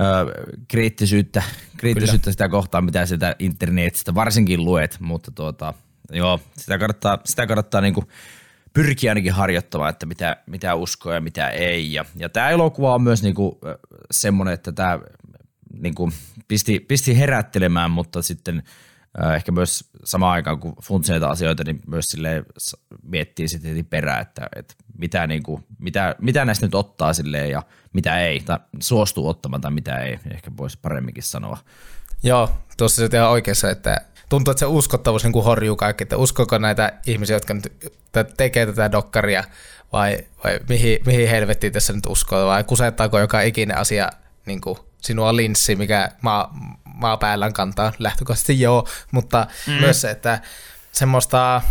[0.00, 1.42] ö, kriittisyyttä,
[1.76, 5.74] kriittisyyttä sitä kohtaan, mitä sitä internetistä varsinkin luet, mutta tuota,
[6.10, 8.04] Joo, sitä kannattaa, sitä kannattaa niinku
[8.72, 11.92] pyrkiä ainakin harjoittamaan, että mitä, mitä uskoo ja mitä ei.
[11.92, 13.60] Ja, ja tämä elokuva on myös niinku
[14.10, 14.98] semmoinen, että tämä
[15.80, 16.10] niinku
[16.48, 18.62] pisti, pisti herättelemään, mutta sitten
[19.24, 20.74] äh, ehkä myös samaan aikaan, kun
[21.08, 22.44] näitä asioita, niin myös sille
[23.02, 27.62] miettii sitten heti perään, että, että mitä, niinku, mitä, mitä näistä nyt ottaa silleen ja
[27.92, 31.58] mitä ei, tai suostuu ottamaan tai mitä ei, ehkä voisi paremminkin sanoa.
[32.22, 36.16] Joo, tuossa se tehdään oikeassa, että tuntuu, että se uskottavuus niin kuin horjuu kaikki, että
[36.16, 37.72] uskoko näitä ihmisiä, jotka nyt
[38.36, 39.44] tekee tätä dokkaria,
[39.92, 44.10] vai, vai mihin, mihin helvettiin tässä nyt uskoo, vai kusettaako joka ikinen asia
[44.46, 49.72] niin kuin sinua linssi, mikä maa, maapäällään kantaa, lähtökohtaisesti joo, mutta mm.
[49.72, 50.40] myös se, että
[50.92, 51.62] semmoista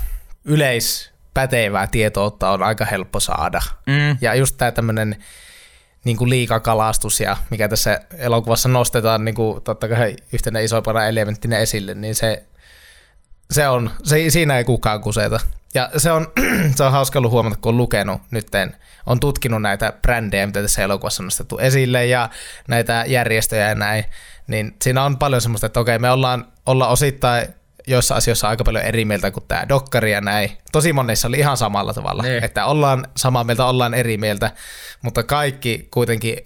[0.45, 3.61] yleispätevää tietoutta on aika helppo saada.
[3.85, 4.17] Mm.
[4.21, 5.23] Ja just tämä tämmöinen
[6.03, 11.57] niin kuin liikakalastus ja mikä tässä elokuvassa nostetaan niin kuin, totta kai yhtenä isoimpana elementtinä
[11.57, 12.43] esille, niin se,
[13.51, 15.39] se on, se, siinä ei kukaan kuseta.
[15.73, 16.27] Ja se on,
[16.75, 20.83] se on hauska ollut huomata, kun on lukenut nytten, on tutkinut näitä brändejä, mitä tässä
[20.83, 22.29] elokuvassa on nostettu esille ja
[22.67, 24.05] näitä järjestöjä ja näin,
[24.47, 27.47] niin siinä on paljon semmoista, että okei, me ollaan, ollaan osittain
[27.87, 30.57] joissa asioissa aika paljon eri mieltä kuin tämä dokkari ja näin.
[30.71, 32.37] Tosi monissa oli ihan samalla tavalla, ne.
[32.37, 34.51] että ollaan samaa mieltä, ollaan eri mieltä,
[35.01, 36.37] mutta kaikki kuitenkin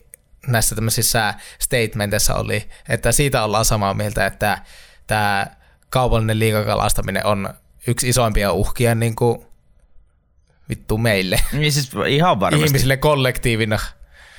[0.48, 4.62] näissä tämmöisissä statementissa oli, että siitä ollaan samaa mieltä, että
[5.08, 5.48] tämä
[5.90, 7.50] kaupallinen liikakalastaminen on
[7.88, 9.46] yksi isoimpia uhkia niin kuin
[10.70, 11.40] vittu meille.
[11.52, 12.66] Niin siis ihan varmasti.
[12.66, 13.80] Ihmisille kollektiivina.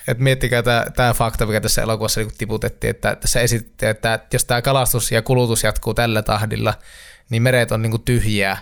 [0.08, 0.62] Et miettikää
[0.96, 5.22] tämä fakta, mikä tässä elokuvassa niin tiputettiin, että tässä esitettiin, että jos tämä kalastus ja
[5.22, 6.74] kulutus jatkuu tällä tahdilla,
[7.30, 8.56] niin meret on niin tyhjiä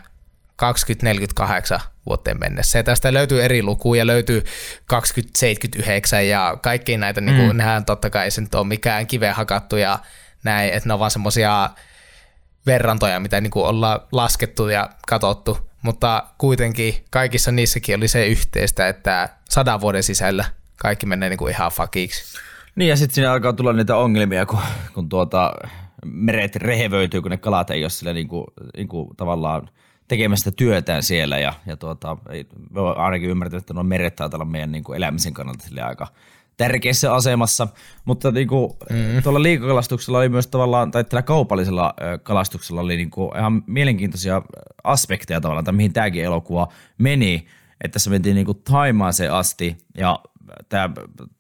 [0.57, 2.79] 2048 vuoteen mennessä.
[2.79, 4.45] Ja tästä löytyy eri lukuja, löytyy
[4.87, 7.57] 2079 ja kaikki näitä, niin kuin, mm.
[7.57, 9.99] nehän totta kai ei se nyt ole mikään kiveen hakattu ja
[10.45, 11.71] näin, että ne on vaan semmoisia
[12.67, 18.89] verrantoja, mitä niin kuin ollaan laskettu ja katsottu, mutta kuitenkin kaikissa niissäkin oli se yhteistä,
[18.89, 20.45] että sadan vuoden sisällä
[20.77, 22.39] kaikki menee niin kuin ihan fakiksi.
[22.77, 24.59] Niin ja sitten siinä alkaa tulla niitä ongelmia, kun,
[24.95, 25.53] kun tuota,
[26.05, 29.71] meret rehevöityy, kun ne kalat ei ole sillä niin kuin, niin kuin tavallaan
[30.09, 32.17] tekemästä työtään siellä ja, ja tuota,
[32.71, 36.07] me ainakin ymmärtänyt, että nuo meret taitaa olla meidän niin kuin elämisen kannalta sille aika
[36.57, 37.69] tärkeässä asemassa,
[38.05, 39.23] mutta niin kuin, mm.
[39.23, 44.43] tuolla liikakalastuksella oli myös tavallaan, tai tällä kaupallisella kalastuksella oli niin kuin ihan mielenkiintoisia
[44.85, 47.47] aspekteja tavallaan, tai mihin tämäkin elokuva meni,
[47.81, 50.19] että tässä mentiin niin kuin Taimaaseen asti ja
[50.69, 50.91] tämä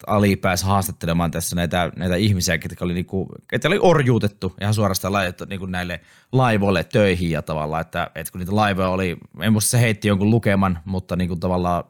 [0.06, 5.12] Ali pääsi haastattelemaan tässä näitä, näitä ihmisiä, ketkä oli, niinku, ketkä oli orjuutettu ihan suorastaan
[5.12, 6.00] laitettu niinku näille
[6.32, 10.30] laivoille töihin ja tavallaan, että, että kun niitä laivoja oli, en muista se heitti jonkun
[10.30, 11.84] lukeman, mutta niinku tavallaan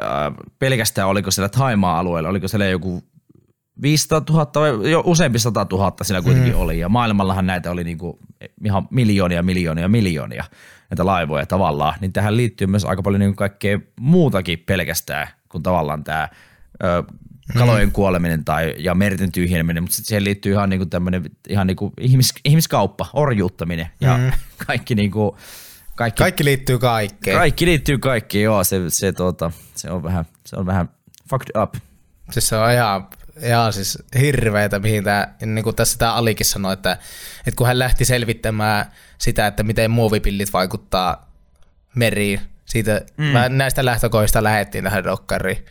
[0.00, 3.02] ää, pelkästään oliko siellä Taimaa alueella, oliko siellä joku
[3.82, 6.60] 500 000 vai jo useampi 100 000 siellä kuitenkin mm.
[6.60, 8.18] oli ja maailmallahan näitä oli niinku
[8.64, 10.44] ihan miljoonia, miljoonia, miljoonia
[10.90, 16.04] näitä laivoja tavallaan, niin tähän liittyy myös aika paljon niinku kaikkea muutakin pelkästään kuin tavallaan
[16.04, 16.28] tämä
[17.58, 17.92] kalojen mm.
[17.92, 22.34] kuoleminen tai, ja merten tyhjeneminen, mutta sitten siihen liittyy ihan niinku tämmöinen ihan niinku ihmis,
[22.44, 24.32] ihmiskauppa, orjuuttaminen ja mm.
[24.66, 25.36] kaikki niinku,
[25.96, 27.36] kaikki, kaikki liittyy kaikkeen.
[27.36, 30.88] Kaikki liittyy kaikkeen, joo, se, se, tuota, se, on vähän, se on vähän
[31.30, 31.74] fucked up.
[32.30, 33.08] Siis se on ihan,
[33.42, 36.92] ihan siis hirveetä, mihin tämä, niin kuin tässä tämä Alikin sanoi, että,
[37.46, 38.86] että kun hän lähti selvittämään
[39.18, 41.32] sitä, että miten muovipillit vaikuttaa
[41.94, 43.32] meriin, siitä mm.
[43.48, 45.64] näistä lähtökoista lähettiin tähän dokkariin.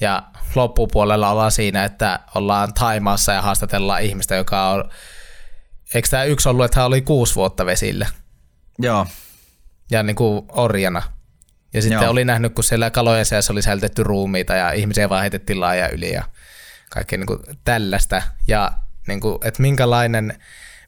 [0.00, 0.22] Ja
[0.54, 4.90] loppupuolella ollaan siinä, että ollaan Taimaassa ja haastatellaan ihmistä, joka on,
[5.94, 8.06] eikö tämä yksi ollut, että hän oli kuusi vuotta vesillä?
[8.78, 9.06] Joo.
[9.90, 11.02] Ja niin kuin orjana.
[11.74, 12.10] Ja sitten Joo.
[12.10, 16.12] oli nähnyt, kun siellä kalojen seassa oli säilytetty ruumiita ja ihmisiä vaan heitettiin laaja yli
[16.12, 16.24] ja
[16.90, 18.22] kaikkea niin kuin tällaista.
[18.48, 18.72] Ja
[19.08, 20.38] niin kuin, että minkälainen,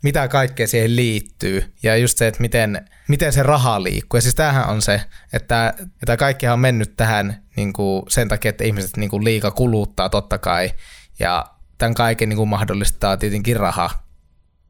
[0.02, 1.74] mitä kaikkea siihen liittyy.
[1.82, 4.18] Ja just se, että miten, miten se raha liikkuu.
[4.18, 5.00] Ja siis tämähän on se,
[5.32, 9.50] että, että kaikkihan on mennyt tähän niin kuin sen takia, että ihmiset niin kuin liika
[9.50, 10.70] kuluttaa totta kai.
[11.18, 11.46] Ja
[11.78, 13.90] tämän kaiken niin kuin mahdollistaa tietenkin raha.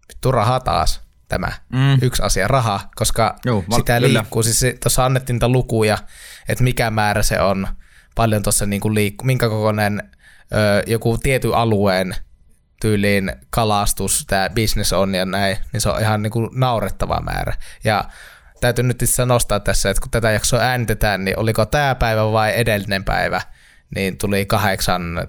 [0.08, 1.98] Vittu raha taas tämä mm.
[2.02, 4.18] yksi asia, raha, koska Joo, val- sitä kyllä.
[4.18, 4.42] liikkuu.
[4.42, 5.98] Siis tuossa annettiin niitä lukuja,
[6.48, 7.68] että mikä määrä se on,
[8.14, 10.02] paljon tuossa niin liikkuu, minkä kokoinen
[10.52, 12.16] ö, joku tietyn alueen
[12.80, 17.54] tyyliin kalastus, tämä business on ja näin, niin se on ihan niin kuin naurettava määrä.
[17.84, 18.04] Ja
[18.60, 22.52] täytyy nyt itse nostaa tässä, että kun tätä jaksoa äänitetään, niin oliko tämä päivä vai
[22.56, 23.40] edellinen päivä,
[23.94, 25.28] niin tuli kahdeksan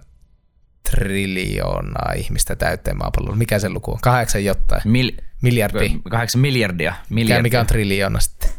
[0.92, 3.36] triljoonaa ihmistä täyteen maapallolla.
[3.36, 3.98] Mikä se luku on?
[4.02, 4.82] Kahdeksan jotain.
[4.82, 5.92] Mil- Miljardi.
[6.10, 6.94] Kahdeksan miljardia.
[7.10, 7.38] miljardia.
[7.38, 8.50] Mikä, mikä on triljoona sitten?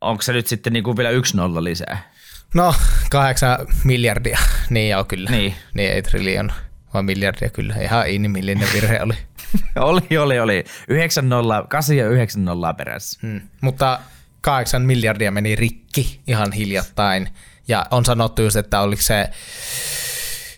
[0.00, 2.10] Onko se nyt sitten niin kuin vielä yksi nolla lisää?
[2.54, 2.74] No,
[3.10, 4.38] kahdeksan miljardia.
[4.70, 5.30] Niin joo, kyllä.
[5.30, 5.54] Niin.
[5.74, 6.54] Niin ei triljoona,
[6.94, 7.74] vaan miljardia kyllä.
[7.74, 9.14] Ihan inhimillinen virhe oli.
[9.76, 10.64] oli, oli, oli.
[10.88, 13.20] 9 nolla, 8 ja 9 nollaa perässä.
[13.22, 13.40] Hmm.
[13.60, 14.00] Mutta
[14.40, 17.28] kahdeksan miljardia meni rikki ihan hiljattain.
[17.68, 19.30] Ja on sanottu just, että oliko se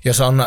[0.04, 0.46] jos on,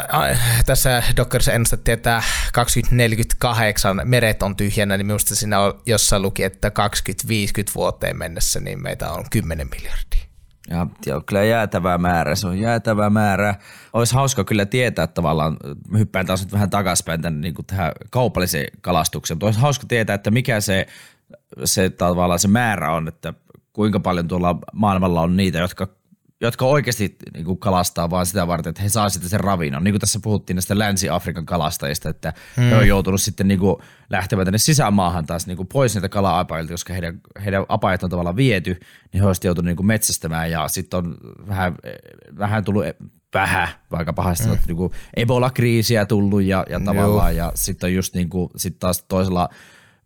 [0.65, 6.71] tässä Dockerissa ennustettiin, että 2048 meret on tyhjänä, niin minusta siinä on jossain luki, että
[6.71, 10.25] 2050 vuoteen mennessä niin meitä on 10 miljardia.
[10.69, 13.55] Ja, ja kyllä jäätävä määrä, se on jäätävä määrä.
[13.93, 15.57] Olisi hauska kyllä tietää että tavallaan,
[15.97, 20.13] hyppään taas nyt vähän takaspäin tämän, niin kuin tähän kaupalliseen kalastukseen, mutta olisi hauska tietää,
[20.13, 20.87] että mikä se,
[21.65, 23.33] se tavallaan se määrä on, että
[23.73, 25.87] kuinka paljon tuolla maailmalla on niitä, jotka
[26.41, 29.83] jotka oikeasti niin kuin kalastaa vaan sitä varten, että he saa sitten sen ravinnon.
[29.83, 32.63] Niin kuin tässä puhuttiin näistä Länsi-Afrikan kalastajista, että hmm.
[32.63, 33.75] he on joutunut sitten niin kuin
[34.09, 38.35] lähtemään tänne sisämaahan taas niin kuin pois niitä kala-apailta, koska heidän, heidän apajat on tavallaan
[38.35, 38.79] viety,
[39.13, 41.17] niin he olisivat joutuneet niin kuin metsästämään ja sitten on
[41.47, 41.75] vähän,
[42.37, 42.95] vähän tullut e-
[43.33, 44.57] vähän, vaikka pahasti hmm.
[44.67, 47.45] niin kuin Ebola-kriisiä tullut ja, ja tavallaan, Joo.
[47.45, 49.49] ja sitten on just niin kuin, sit taas toisella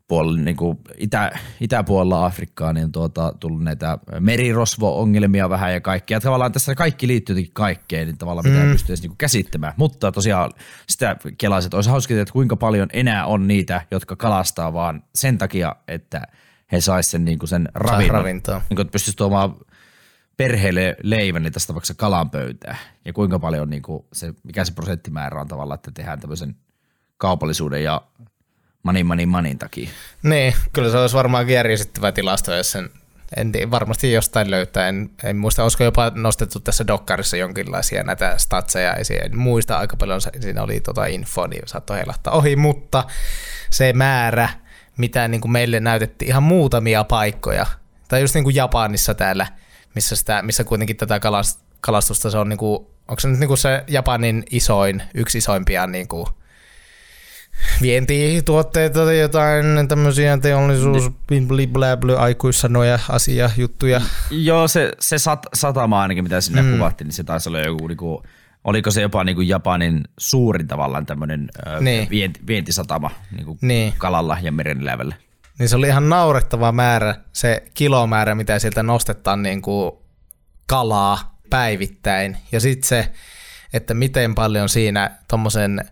[0.10, 6.16] puolella, niin kuin itä, itäpuolella Afrikkaa, niin tuota, tullut näitä merirosvo-ongelmia vähän ja kaikkea.
[6.16, 8.72] Ja tavallaan tässä kaikki liittyy jotenkin kaikkeen, niin tavallaan pitää mm.
[8.72, 9.74] pystyä niin käsittämään.
[9.78, 10.52] Mutta tosiaan
[10.88, 15.76] sitä kelaiset olisi hauska että kuinka paljon enää on niitä, jotka kalastaa vaan sen takia,
[15.88, 16.22] että
[16.72, 18.16] he saisivat sen, niin kuin sen ravinnon.
[18.16, 18.62] ravintoa.
[18.70, 19.56] Niin kuin, että pystyisi tuomaan
[20.38, 22.76] perheelle leivän, niin tästä tapauksessa kalan pöytää.
[23.06, 26.56] Ja kuinka paljon niin kuin se, mikä se prosenttimäärä on tavallaan, että tehdään tämmöisen
[27.18, 28.02] kaupallisuuden ja
[28.84, 29.90] money, money, money takia.
[30.24, 32.90] Niin, kyllä se olisi varmaan järjestettävä tilasto, jos sen
[33.38, 34.88] en varmasti jostain löytää.
[34.88, 39.26] En, en muista, olisiko jopa nostettu tässä dokkarissa jonkinlaisia näitä statseja esiin.
[39.26, 43.04] En muista aika paljon, siinä oli tota info, niin saattoi heilahtaa ohi, mutta
[43.70, 44.50] se määrä,
[44.98, 47.66] mitä niin kuin meille näytettiin ihan muutamia paikkoja,
[48.08, 49.48] tai just niin kuin Japanissa täällä,
[49.96, 51.20] missä, sitä, missä kuitenkin tätä
[51.82, 55.88] kalastusta se on, niin kuin, onko se nyt niin kuin se Japanin isoin, yksi isoimpia
[55.88, 56.28] niin kuin
[57.82, 61.12] vientituotteita tai jotain tämmöisiä teollisuus,
[61.74, 64.02] bla bla aikuissanoja, asia, juttuja.
[64.32, 66.72] Joo, se, se sat, satama ainakin, mitä sinne mm.
[66.72, 68.24] kuvattiin, niin se taisi olla joku, niinku,
[68.64, 72.10] oliko se jopa niinku Japanin suurin tavallaan tämmöinen niin.
[72.10, 73.94] vienti, vientisatama niinku niin.
[73.98, 75.16] kalalla ja merenlävällä.
[75.60, 80.04] Niin se oli ihan naurettava määrä, se kilomäärä, mitä sieltä nostetaan niinku
[80.68, 82.38] kalaa päivittäin.
[82.52, 83.12] Ja sitten se,
[83.74, 85.82] että miten paljon siinä tuommoisen–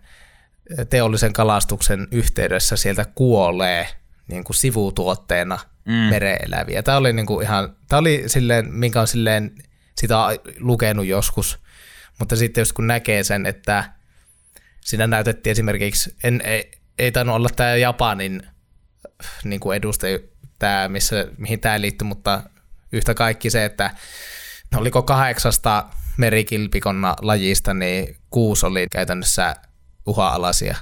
[0.90, 3.88] teollisen kalastuksen yhteydessä sieltä kuolee
[4.28, 5.92] niin kuin sivutuotteena mm.
[5.92, 6.82] mereeläviä.
[6.82, 9.54] Tämä oli, niin kuin ihan, tämä oli silleen, minkä on silleen,
[9.98, 11.58] sitä on lukenut joskus,
[12.18, 13.92] mutta sitten just kun näkee sen, että
[14.80, 18.42] siinä näytettiin esimerkiksi, en, ei, ei tainnut olla tämä Japanin
[19.44, 20.18] niin kuin edustaja,
[20.58, 22.42] tämä, missä, mihin tämä liittyy, mutta
[22.92, 23.90] yhtä kaikki se, että
[24.76, 25.84] oliko kahdeksasta
[26.16, 29.56] merikilpikonna lajista, niin kuusi oli käytännössä
[30.08, 30.76] uha-alaisia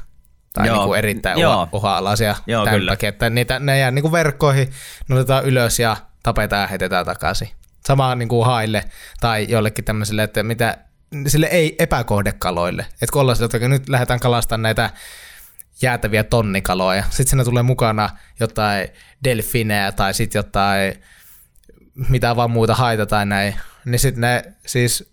[0.53, 0.77] tai Joo.
[0.77, 1.69] niin kuin erittäin Joo.
[1.73, 2.93] uha-alaisia Joo, tämän kyllä.
[2.93, 4.71] takia, että niitä, ne jää niin kuin verkkoihin,
[5.09, 7.49] ne otetaan ylös ja tapetaan ja heitetään takaisin.
[7.87, 8.85] Sama niin kuin haille
[9.21, 10.79] tai jollekin tämmöiselle, että mitä
[11.27, 12.83] sille ei epäkohdekaloille.
[12.83, 14.91] Että kun ollaan että nyt lähdetään kalastamaan näitä
[15.83, 18.11] jäätäviä tonnikaloja, sitten sinne tulee mukana
[18.41, 18.89] jotain
[19.25, 20.95] delfinejä tai sitten jotain
[22.09, 25.13] mitä vaan muuta haita tai näin, niin sitten ne siis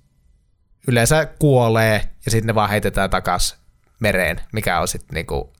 [0.88, 3.62] yleensä kuolee ja sitten ne vaan heitetään takas
[4.04, 5.54] mereen, mikä on sitten niinku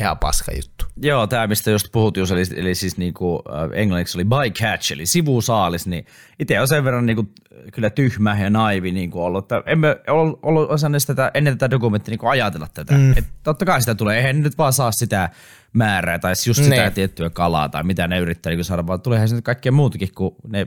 [0.00, 0.84] ihan paska juttu.
[0.96, 5.06] Joo, tämä mistä just puhut, just, eli, eli siis niinku, äh, englanniksi oli bycatch, eli
[5.06, 6.06] sivusaalis, niin
[6.38, 7.32] itse on sen verran niinku,
[7.72, 12.12] kyllä tyhmä ja naivi niinku ollut, että emme ollut, ollut osannut tätä, ennen tätä dokumenttia
[12.12, 12.94] niinku ajatella tätä.
[12.94, 13.12] Mm.
[13.18, 15.30] Et totta kai sitä tulee, eihän nyt vaan saa sitä
[15.72, 16.90] määrää tai just sitä ne.
[16.90, 20.66] tiettyä kalaa tai mitä ne yrittää niinku saada, vaan tuleehan se kaikkea muutakin kuin ne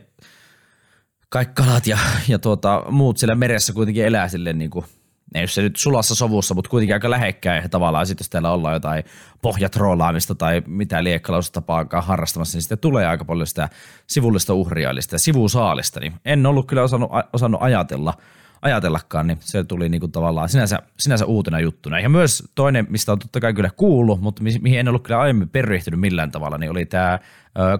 [1.29, 4.85] kaikki kalat ja, ja tuota, muut siellä meressä kuitenkin elää silleen niinku,
[5.33, 9.03] ei se nyt sulassa sovussa, mutta kuitenkin aika lähekkäin tavallaan sitten jos täällä ollaan jotain
[9.41, 11.61] pohjatroolaamista tai mitä liekkalausta
[12.01, 13.69] harrastamassa, niin sitten tulee aika paljon sitä
[14.07, 18.13] sivullista uhria, eli sitä sivusaalista, niin en ollut kyllä osannut, osannut ajatella,
[18.61, 21.99] ajatellakaan, niin se tuli niinku tavallaan sinänsä, sinänsä uutena juttuna.
[21.99, 25.49] Ja myös toinen, mistä on totta kai kyllä kuullut, mutta mihin en ollut kyllä aiemmin
[25.49, 27.19] perehtynyt millään tavalla, niin oli tämä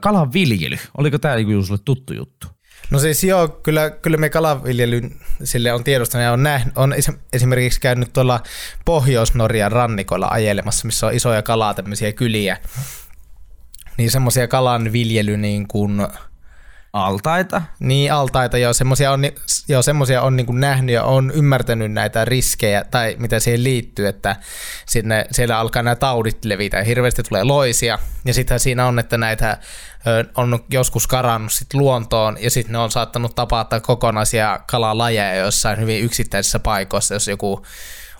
[0.01, 0.77] kalan viljely.
[0.97, 2.47] Oliko tämä niinku sulle tuttu juttu?
[2.91, 6.95] No siis joo, kyllä, kyllä me kalaviljelyn sille on tiedostanut ja on, nähnyt, on
[7.33, 8.43] esimerkiksi käynyt tuolla
[8.85, 12.57] Pohjois-Norjan rannikoilla ajelemassa, missä on isoja kalaa, tämmöisiä kyliä.
[13.97, 16.07] Niin semmoisia kalan viljely niin kuin,
[16.95, 17.61] Altaita?
[17.79, 18.73] Niin, altaita, joo.
[18.73, 19.21] Semmoisia on,
[19.67, 24.35] joo, semmosia on niin nähnyt ja on ymmärtänyt näitä riskejä tai mitä siihen liittyy, että
[24.85, 27.99] sinne, siellä alkaa nämä taudit levitä ja hirveästi tulee loisia.
[28.25, 29.57] Ja sitten siinä on, että näitä
[30.35, 36.03] on joskus karannut sit luontoon ja sitten ne on saattanut tapata kokonaisia kalalajeja jossain hyvin
[36.03, 37.65] yksittäisissä paikoissa, jos joku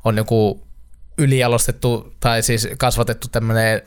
[0.04, 0.68] on joku
[1.18, 3.82] ylijalostettu tai siis kasvatettu tämmöinen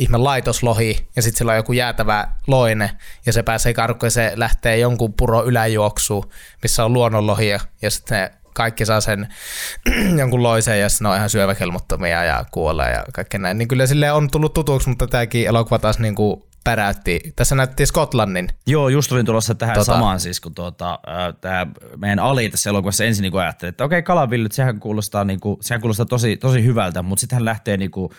[0.00, 2.90] ihme laitoslohi ja sitten sillä on joku jäätävä loine
[3.26, 6.30] ja se pääsee karkuun ja se lähtee jonkun puro yläjuoksuun,
[6.62, 9.28] missä on luonnonlohia ja sitten ne kaikki saa sen
[10.20, 13.58] jonkun loisen ja sitten ne on ihan syöväkelmottomia ja kuolee ja kaikkea näin.
[13.58, 17.20] Niin kyllä sille on tullut tutuksi, mutta tämäkin elokuva taas niin kuin päräytti.
[17.36, 18.48] Tässä näytti Skotlannin.
[18.66, 22.70] Joo, just olin tulossa tähän tota, samaan siis, kun tuota, äh, tämä meidän Ali tässä
[22.70, 26.36] elokuvassa ensin niin ajatteli, että okei, okay, kalavillyt, sehän kuulostaa, niin kuin, sehän kuulostaa tosi,
[26.36, 28.10] tosi hyvältä, mutta sitten hän lähtee niin kuin,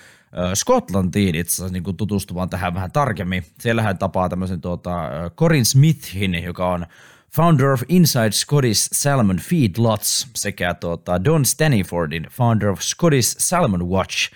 [0.54, 3.46] Skotlantiin itse asiassa niin tutustumaan tähän vähän tarkemmin.
[3.60, 6.86] Siellä hän tapaa tämmöisen tuota, Corin Smithin, joka on
[7.36, 14.32] founder of Inside Scottish Salmon Feedlots sekä tuota, Don Stanifordin founder of Scottish Salmon Watch.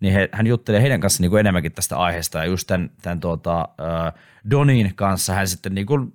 [0.00, 3.20] Niin he, hän juttelee heidän kanssa niin kuin enemmänkin tästä aiheesta ja just tämän, tämän
[3.20, 3.68] tuota,
[4.50, 6.12] Donin kanssa hän sitten niin kuin,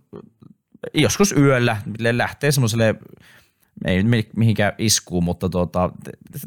[0.94, 1.78] joskus yöllä
[2.12, 2.96] lähtee semmoiselle
[3.86, 4.04] ei
[4.36, 5.90] mihinkään iskuun, mutta tuota,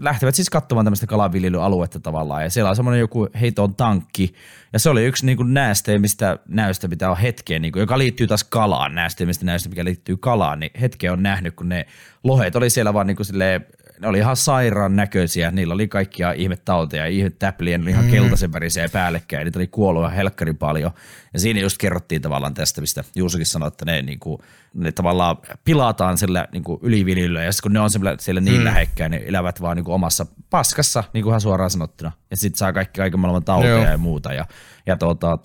[0.01, 2.43] lähtevät siis katsomaan tämmöistä kalanviljelyaluetta tavallaan.
[2.43, 4.35] Ja siellä on semmoinen joku heiton tankki.
[4.73, 8.27] Ja se oli yksi niin kuin näästeimmistä näystä, mitä on hetkeen, niin kuin, joka liittyy
[8.27, 10.61] taas kalaan, näästeimmistä näystä, mikä liittyy kalaan.
[10.61, 11.87] Niin hetkeä on nähnyt, kun ne
[12.25, 13.67] lohet oli siellä vaan niin kuin silleen,
[14.01, 15.51] ne oli ihan sairaan näköisiä.
[15.51, 18.11] Niillä oli kaikkia ihmetauteja, ihmetäpliä, ne oli ihan mm.
[18.11, 19.45] keltaisen värisiä päällekkäin.
[19.45, 20.91] Niitä oli kuollut ihan helkkarin paljon.
[21.33, 24.39] Ja siinä just kerrottiin tavallaan tästä, mistä Juusokin sanoi, että ne, niin kuin,
[24.75, 27.43] ne tavallaan pilataan sillä niin kuin yliviljelyllä.
[27.43, 28.65] Ja kun ne on siellä, siellä niin mm.
[28.65, 32.13] lähekkäin, ne elävät vaan niin kuin omassa paskassa, niin kuin ihan suoraan sanottuna.
[32.31, 33.85] Ja sitten saa kaikki kaiken maailman tauteja Joo.
[33.85, 34.33] ja muuta.
[34.33, 34.47] Ja,
[34.87, 35.39] ja tota,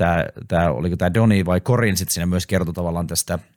[0.48, 3.40] tämä, oliko tämä Doni vai Corin sitten siinä myös kertoi tavallaan tästä–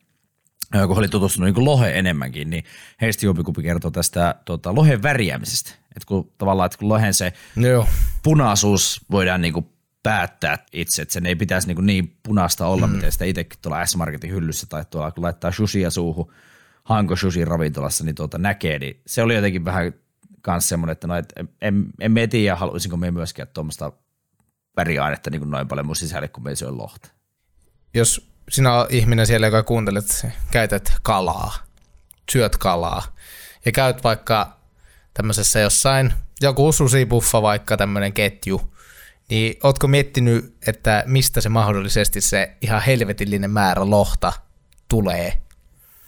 [0.71, 2.63] kun oli tutustunut niin lohe enemmänkin, niin
[3.01, 5.71] heistä jompikumpi kertoo tästä tota, lohen värjäämisestä.
[5.71, 7.87] Että kun tavallaan, että kun lohen se Joo.
[8.23, 9.65] punaisuus voidaan niin kuin
[10.03, 12.93] päättää itse, että sen ei pitäisi niin, niin punaista olla, mm.
[12.93, 16.31] miten sitä itsekin tuolla S-Marketin hyllyssä tai tuolla kun laittaa sushia suuhun
[16.83, 19.93] Hanko Sushi ravintolassa, niin tuota näkee, niin se oli jotenkin vähän
[20.41, 23.91] kans semmoinen, että no, et en, en, en tiedä, haluaisinko me myöskään tuommoista
[24.77, 27.09] väriainetta niin kuin noin paljon mun sisälle, kun me syö lohta.
[27.93, 31.55] Jos sinä ihminen siellä, joka kuuntelet, käytät kalaa,
[32.31, 33.15] syöt kalaa
[33.65, 34.57] ja käyt vaikka
[35.13, 38.73] tämmöisessä jossain, joku susibuffa vaikka tämmöinen ketju,
[39.29, 44.33] niin ootko miettinyt, että mistä se mahdollisesti se ihan helvetillinen määrä lohta
[44.89, 45.44] tulee?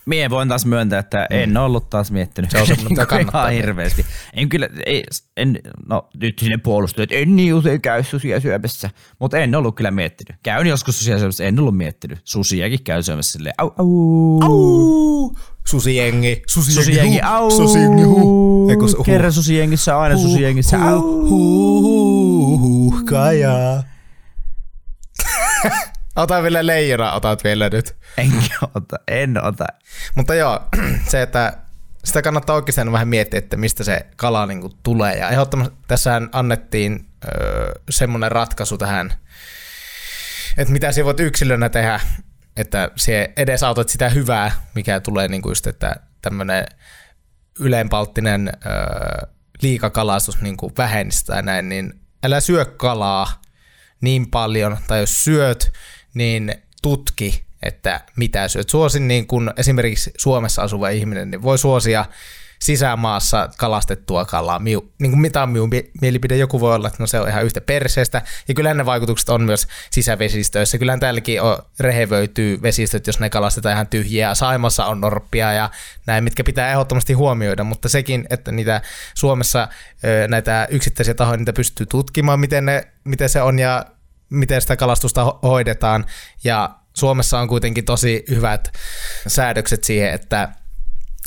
[0.07, 1.55] Mie voin taas myöntää, että en mm.
[1.55, 2.51] ollut taas miettinyt.
[2.51, 3.47] Se on semmoinen, mitä kannattaa.
[3.47, 4.05] hirveästi.
[4.33, 5.03] En kyllä, ei,
[5.37, 5.59] en,
[5.89, 9.91] no nyt sinne puolustuu, että en niin usein käy susia syömässä, mutta en ollut kyllä
[9.91, 10.39] miettinyt.
[10.43, 12.19] Käyn joskus susia syömässä, en ollut miettinyt.
[12.23, 14.39] Susiakin käy syömässä silleen, au, au.
[14.41, 15.35] au.
[15.67, 17.51] Susijengi, susijengi, susijengi, au.
[17.51, 18.69] Susijengi, hu.
[18.69, 19.03] Eiku, hu.
[19.03, 21.01] Kerran susijengissä, aina susijengissä, au.
[21.01, 21.29] Hu,
[21.81, 23.83] hu, hu, hu, kajaa.
[26.17, 27.95] Ota vielä leijona, otat vielä nyt.
[28.17, 29.65] Enkä ota, en ota.
[30.15, 30.59] Mutta joo,
[31.11, 31.53] se, että
[32.03, 35.17] sitä kannattaa oikeastaan vähän miettiä, että mistä se kala niin kuin tulee.
[35.17, 39.13] Ja ehdottomasti tässähän annettiin öö, semmoinen ratkaisu tähän,
[40.57, 41.99] että mitä sinä voit yksilönä tehdä,
[42.57, 46.65] että se edesautat sitä hyvää, mikä tulee niin kuin just, että tämmöinen
[47.59, 48.69] ylenpalttinen ö,
[49.61, 53.41] liikakalastus niin kuin vähenisi tai näin, niin älä syö kalaa
[54.01, 55.73] niin paljon, tai jos syöt,
[56.13, 58.69] niin tutki, että mitä syöt.
[58.69, 62.05] Suosin niin kuin esimerkiksi Suomessa asuva ihminen, niin voi suosia
[62.59, 64.59] sisämaassa kalastettua kalaa.
[64.59, 65.69] Miu, niin kuin mitä on minun
[66.01, 68.21] mielipide, joku voi olla, että no se on ihan yhtä perseestä.
[68.47, 70.77] Ja kyllä ne vaikutukset on myös sisävesistöissä.
[70.77, 74.35] Kyllä täälläkin on, rehevöityy vesistöt, jos ne kalastetaan ihan tyhjiä.
[74.35, 75.69] Saimassa on norppia ja
[76.05, 78.81] näin, mitkä pitää ehdottomasti huomioida, mutta sekin, että niitä
[79.13, 79.67] Suomessa
[80.27, 83.85] näitä yksittäisiä tahoja, niitä pystyy tutkimaan, miten, ne, miten se on ja
[84.29, 86.05] miten sitä kalastusta hoidetaan.
[86.43, 88.71] Ja Suomessa on kuitenkin tosi hyvät
[89.27, 90.49] säädökset siihen, että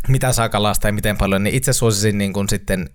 [0.08, 2.90] mitä saa kalastaa ja miten paljon, niin itse suosisin niin kuin sitten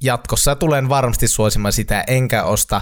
[0.00, 2.80] jatkossa tulen varmasti suosimaan sitä, enkä osta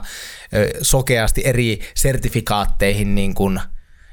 [0.83, 3.61] sokeasti eri sertifikaatteihin niin kuin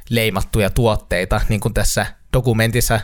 [0.09, 2.99] leimattuja tuotteita, niin kuin tässä dokumentissa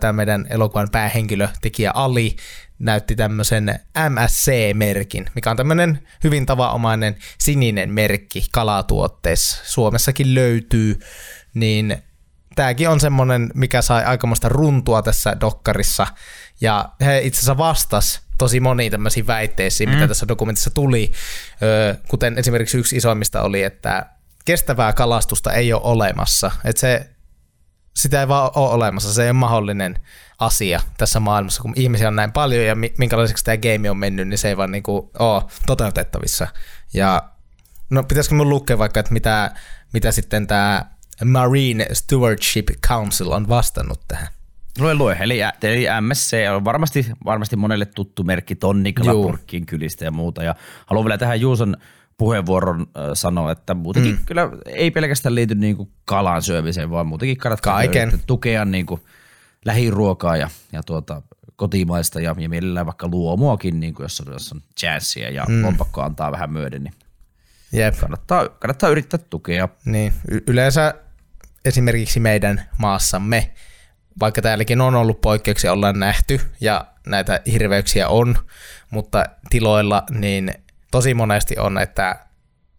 [0.00, 2.36] tämä meidän elokuvan päähenkilö, tekijä Ali,
[2.78, 9.62] näytti tämmöisen MSC-merkin, mikä on tämmöinen hyvin tavanomainen sininen merkki kalatuotteissa.
[9.64, 11.00] Suomessakin löytyy,
[11.54, 11.96] niin
[12.54, 16.06] tämäkin on semmoinen, mikä sai aikamoista runtua tässä dokkarissa,
[16.60, 19.94] ja he itse asiassa vastas tosi moniin tämmöisiin väitteisiin, mm.
[19.94, 21.12] mitä tässä dokumentissa tuli,
[22.08, 24.06] kuten esimerkiksi yksi isoimmista oli, että
[24.44, 27.10] kestävää kalastusta ei ole olemassa, että se,
[27.96, 29.98] sitä ei vaan ole olemassa, se ei ole mahdollinen
[30.38, 34.38] asia tässä maailmassa, kun ihmisiä on näin paljon ja minkälaiseksi tämä game on mennyt, niin
[34.38, 36.46] se ei vaan niinku ole toteutettavissa.
[36.94, 37.22] Ja
[37.90, 39.50] no pitäisikö mun lukea vaikka, että mitä,
[39.92, 40.84] mitä sitten tämä
[41.24, 44.28] Marine Stewardship Council on vastannut tähän.
[44.78, 45.16] Lue, lue.
[45.20, 50.42] Eli, eli MSC on varmasti, varmasti monelle tuttu merkki tonnikalapurkkiin kylistä ja muuta.
[50.42, 50.54] Ja
[50.86, 51.76] haluan vielä tähän Juuson
[52.18, 54.24] puheenvuoron sanoa, että muutenkin mm.
[54.26, 58.20] kyllä ei pelkästään liity niinku kalan syömiseen, vaan muutenkin kannattaa Kaiken.
[58.26, 59.00] tukea niinku
[59.64, 61.22] lähiruokaa ja, ja tuota,
[61.56, 65.62] kotimaista ja, ja mielellään vaikka luomuakin, niin kuin jos, on, jos on chanssia ja mm.
[65.62, 66.94] lompakko antaa vähän myöden, niin
[67.72, 67.94] Jep.
[68.00, 69.68] Kannattaa, kannattaa yrittää tukea.
[69.84, 70.94] Niin, y- yleensä
[71.64, 73.50] esimerkiksi meidän maassamme,
[74.20, 78.38] vaikka täälläkin on ollut poikkeuksia, ollaan nähty ja näitä hirveyksiä on,
[78.90, 80.54] mutta tiloilla niin
[80.90, 82.26] tosi monesti on, että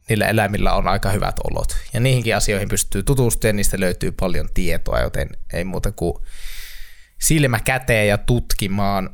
[0.10, 1.78] niillä eläimillä on aika hyvät olot.
[1.94, 6.14] Ja niihinkin asioihin pystyy tutustumaan, niistä löytyy paljon tietoa, joten ei muuta kuin
[7.22, 9.10] silmä käteen ja tutkimaan.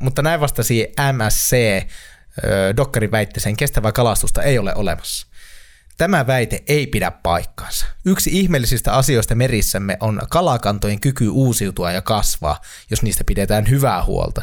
[0.00, 1.56] mutta näin vastasi MSC,
[2.76, 5.26] Dokkari väitti sen kestävää kalastusta ei ole olemassa.
[5.98, 7.86] Tämä väite ei pidä paikkaansa.
[8.04, 14.42] Yksi ihmeellisistä asioista merissämme on kalakantojen kyky uusiutua ja kasvaa, jos niistä pidetään hyvää huolta.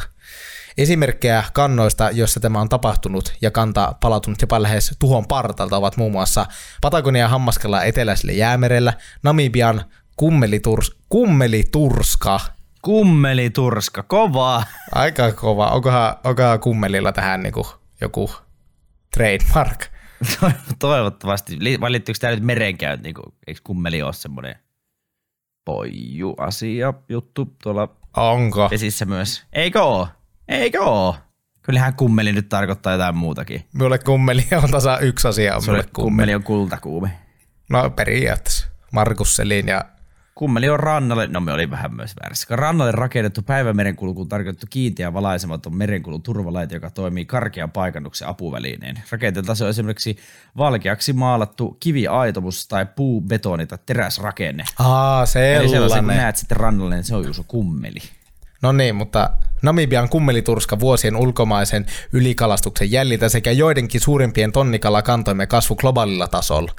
[0.78, 6.12] Esimerkkejä kannoista, joissa tämä on tapahtunut ja kanta palautunut jopa lähes tuhon partalta ovat muun
[6.12, 6.46] muassa
[6.80, 8.92] Patagonia hammaskella eteläisellä jäämerellä,
[9.22, 9.84] Namibian
[10.16, 12.40] kummeliturs, kummeliturska
[12.82, 14.64] Kummeliturska, kovaa.
[14.92, 15.66] Aika kova.
[15.66, 17.66] Onkohan, onkohan kummelilla tähän niinku
[18.00, 18.30] joku
[19.14, 19.86] trademark?
[20.78, 21.58] Toivottavasti.
[21.80, 23.02] Vai liittyykö tämä nyt merenkäynti?
[23.02, 24.54] Niin eikö kummeli ole semmoinen
[25.64, 28.68] poiju asia juttu tuolla Onko?
[28.70, 29.42] vesissä myös?
[29.52, 30.08] Eikö ole?
[30.50, 31.14] Eikö ole?
[31.62, 33.64] Kyllähän kummeli nyt tarkoittaa jotain muutakin.
[33.74, 35.56] Mulle kummeli on tasa yksi asia.
[35.56, 35.92] On mulle kummeli.
[35.92, 37.08] kummeli on kultakuumi.
[37.68, 38.68] No periaatteessa.
[38.92, 39.84] Markus Selin ja
[40.34, 45.76] Kummeli on rannalle, no me oli vähän myös väärässä, rannalle rakennettu päivämerenkulkuun tarkoitettu kiinteä valaisematon
[45.76, 49.02] merenkulun turvalaite, joka toimii karkean paikannuksen apuvälineen.
[49.10, 50.16] Rakenteen taso on esimerkiksi
[50.56, 54.64] valkeaksi maalattu kiviaitomus tai puubetoni tai teräsrakenne.
[54.78, 55.60] Aa, sellainen.
[55.60, 57.98] Eli sellaisen, kun näet sitten rannalle, niin se on just kummeli.
[58.62, 59.30] No niin, mutta
[59.62, 66.72] Namibian kummeliturska vuosien ulkomaisen ylikalastuksen jäljiltä sekä joidenkin suurimpien tonnikalakantoimme kasvu globaalilla tasolla.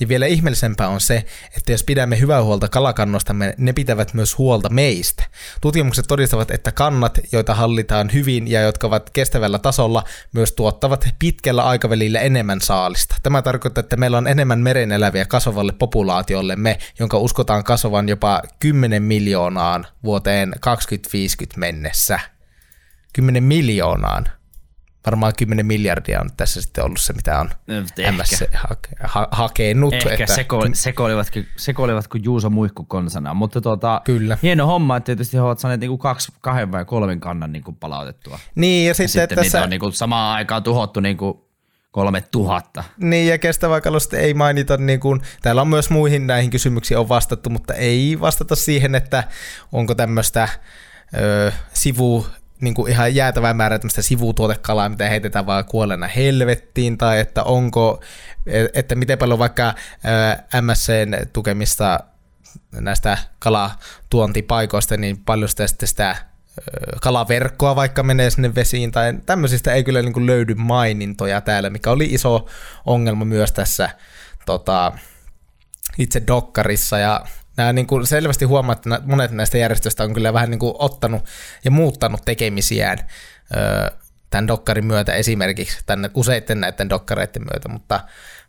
[0.00, 1.24] Ja vielä ihmeellisempää on se,
[1.56, 5.24] että jos pidämme hyvää huolta kalakannostamme, ne pitävät myös huolta meistä.
[5.60, 11.64] Tutkimukset todistavat, että kannat, joita hallitaan hyvin ja jotka ovat kestävällä tasolla, myös tuottavat pitkällä
[11.64, 13.16] aikavälillä enemmän saalista.
[13.22, 19.02] Tämä tarkoittaa, että meillä on enemmän meren eläviä kasvavalle populaatiollemme, jonka uskotaan kasvavan jopa 10
[19.02, 22.20] miljoonaan vuoteen 2050 mennessä.
[23.14, 24.26] 10 miljoonaan.
[25.06, 27.74] Varmaan 10 miljardia on tässä sitten ollut se, mitä on no,
[28.12, 28.44] MS
[29.02, 29.94] ha- hakenut.
[29.94, 30.34] Ehkä että...
[30.34, 34.38] seko- sekoilivatko, sekoilivatko Juuso muikku konsana, mutta tuota, Kyllä.
[34.42, 38.38] hieno homma, että tietysti he ovat saaneet niinku kaksi, kahden vai kolmen kannan niinku palautettua.
[38.54, 39.58] Niin, ja sitten, ja sitten tässä...
[39.58, 41.44] niitä on niinku samaan aikaan tuhottu niinku
[41.94, 42.84] kolme tuhatta.
[42.96, 47.08] Niin, ja kestävää kalosta ei mainita, niin kuin, täällä on myös muihin näihin kysymyksiin on
[47.08, 49.24] vastattu, mutta ei vastata siihen, että
[49.72, 50.48] onko tämmöistä
[51.16, 52.26] ö, sivu
[52.60, 58.00] niin kuin ihan jäätävää määrää tämmöistä sivutuotekalaa, mitä heitetään vaan kuolleena helvettiin, tai että onko,
[58.74, 59.74] että miten paljon vaikka
[60.60, 62.00] MSCn tukemista
[62.72, 66.16] näistä kalatuontipaikoista, niin paljon sitä, sitten sitä
[67.00, 71.90] kalaverkkoa vaikka menee sinne vesiin tai tämmöisistä ei kyllä niin kuin löydy mainintoja täällä, mikä
[71.90, 72.46] oli iso
[72.86, 73.90] ongelma myös tässä
[74.46, 74.92] tota,
[75.98, 77.24] itse dokkarissa ja
[77.56, 81.24] nämä niin kuin selvästi huomaa, että monet näistä järjestöistä on kyllä vähän niin kuin ottanut
[81.64, 82.98] ja muuttanut tekemisiään
[84.30, 88.00] tämän dokkarin myötä esimerkiksi, tänne useiden näiden dokkareiden myötä, mutta,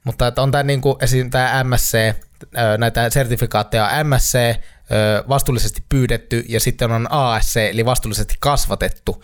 [0.04, 1.30] mutta että on tämä, niin kuin, esim.
[1.30, 2.14] tämä MSC,
[2.78, 4.56] näitä sertifikaatteja on MSC,
[5.30, 9.24] vastuullisesti pyydetty ja sitten on ASC, eli vastuullisesti kasvatettu.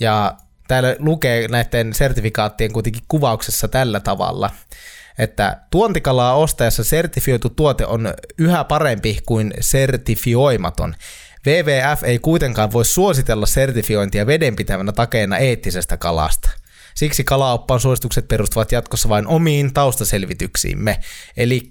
[0.00, 0.36] Ja
[0.68, 4.50] täällä lukee näiden sertifikaattien kuitenkin kuvauksessa tällä tavalla,
[5.18, 10.94] että tuontikalaa ostaessa sertifioitu tuote on yhä parempi kuin sertifioimaton.
[11.46, 16.50] WWF ei kuitenkaan voi suositella sertifiointia vedenpitävänä takeena eettisestä kalasta.
[16.94, 21.00] Siksi kalaoppaan suositukset perustuvat jatkossa vain omiin taustaselvityksiimme.
[21.36, 21.68] Eli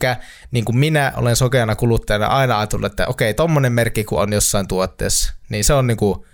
[0.51, 4.67] niin kuin minä olen sokeana kuluttajana aina ajatellut, että okei, tommonen merkki kun on jossain
[4.67, 6.25] tuotteessa, niin se on niin kuin,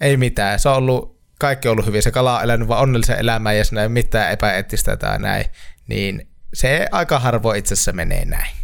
[0.00, 0.58] ei mitään.
[0.58, 2.02] Se on ollut, kaikki on ollut hyvin.
[2.02, 5.44] Se kala on elänyt vaan onnellisen elämän ja siinä ei ole mitään epäeettistä tai näin.
[5.88, 8.56] Niin se aika harvoin itse asiassa menee näin.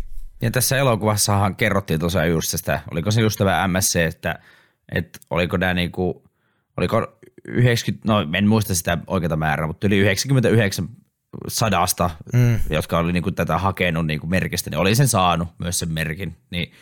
[0.42, 4.38] Ja tässä elokuvassahan kerrottiin tosiaan just sitä, oliko se just tämä MSC, että,
[4.94, 6.24] että oliko nämä niinku,
[6.76, 10.88] oliko 90, no en muista sitä oikeata määrää, mutta yli 99
[11.48, 12.60] sadasta, mm.
[12.70, 16.36] jotka oli niinku tätä hakenut niinku merkistä, niin oli sen saanut myös sen merkin.
[16.50, 16.72] Niin,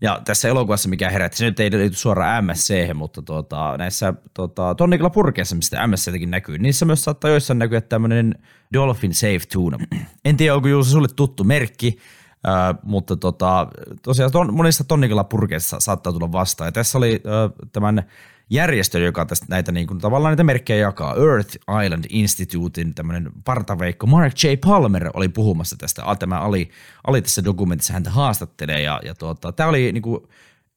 [0.00, 4.74] ja tässä elokuvassa, mikä herätti, se nyt ei liity suoraan MSC, mutta tuota, näissä tuota,
[4.74, 8.34] tonnikilla purkeissa, mistä MSC näkyy, niissä myös saattaa joissain näkyä tämmöinen
[8.72, 9.78] Dolphin Safe Tuna.
[10.24, 11.98] En tiedä, onko Juuso sulle tuttu merkki,
[12.36, 13.68] Uh, mutta tota,
[14.02, 16.68] tosiaan ton, monissa tonnikilla purkeissa saattaa tulla vastaan.
[16.68, 18.02] Ja tässä oli uh, tämän
[18.50, 21.14] järjestö, joka tästä näitä niin kuin, tavallaan näitä merkkejä jakaa.
[21.14, 24.46] Earth Island Institutein tämmöinen partaveikko Mark J.
[24.64, 26.02] Palmer oli puhumassa tästä.
[26.18, 26.70] Tämä oli,
[27.06, 30.20] oli tässä dokumentissa, häntä haastattelee ja, ja tuota, tämä oli niin kuin,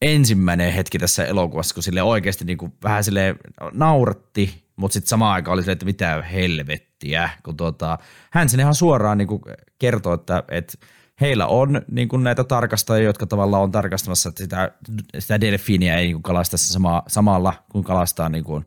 [0.02, 3.36] ensimmäinen hetki tässä elokuvassa, kun sille oikeasti niin kuin, vähän sille
[3.74, 7.98] nauratti, mutta sitten samaan aikaan oli silleen, että mitä helvettiä, kun tuota,
[8.32, 9.42] hän sinne ihan suoraan niin kuin,
[9.80, 10.78] kertoo, että, että
[11.22, 14.72] heillä on niin kuin näitä tarkastajia, jotka tavallaan on tarkastamassa että sitä,
[15.20, 18.66] sitä delfiiniä ei niin kalasta sama, samalla, kun kalastaa niin kuin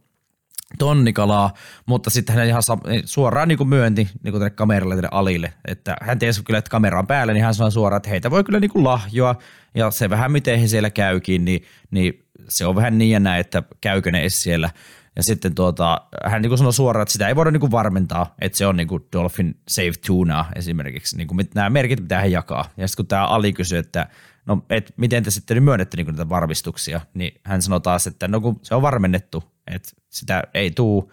[0.78, 1.54] tonnikalaa,
[1.86, 2.62] mutta sitten hän ihan
[3.04, 6.70] suoraan niin kuin myönti niin kuin tänne kameralle tänne alille, että hän tiesi kyllä, että
[6.70, 9.34] kamera on päällä, niin hän sanoi suoraan, että heitä voi kyllä niin kuin lahjoa,
[9.74, 13.40] ja se vähän miten he siellä käykin, niin, niin se on vähän niin ja näin,
[13.40, 14.70] että käykö ne edes siellä–
[15.16, 18.66] ja sitten tuota, hän niin sanoi suoraan, että sitä ei voida niin varmentaa, että se
[18.66, 21.16] on niin Dolphin Safe Tuna esimerkiksi.
[21.16, 22.64] Niin kuin nämä merkit pitää hän jakaa.
[22.76, 24.06] Ja sitten kun tämä Ali kysyi, että
[24.46, 28.40] no, et miten te sitten myönnette niin näitä varmistuksia, niin hän sanoi taas, että no
[28.40, 31.12] kun se on varmennettu, että sitä ei tuu.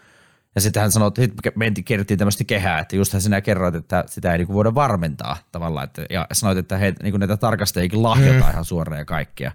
[0.56, 4.32] Ja sitten hän sanoi, että mentiin, kerrottiin tämmöistä kehää, että justhan sinä kerroit, että sitä
[4.32, 5.84] ei niin voida varmentaa tavallaan.
[5.84, 9.52] Että, ja sanoit, että he, niin näitä tarkastajikin lahjotaan ihan suoraan ja kaikkia.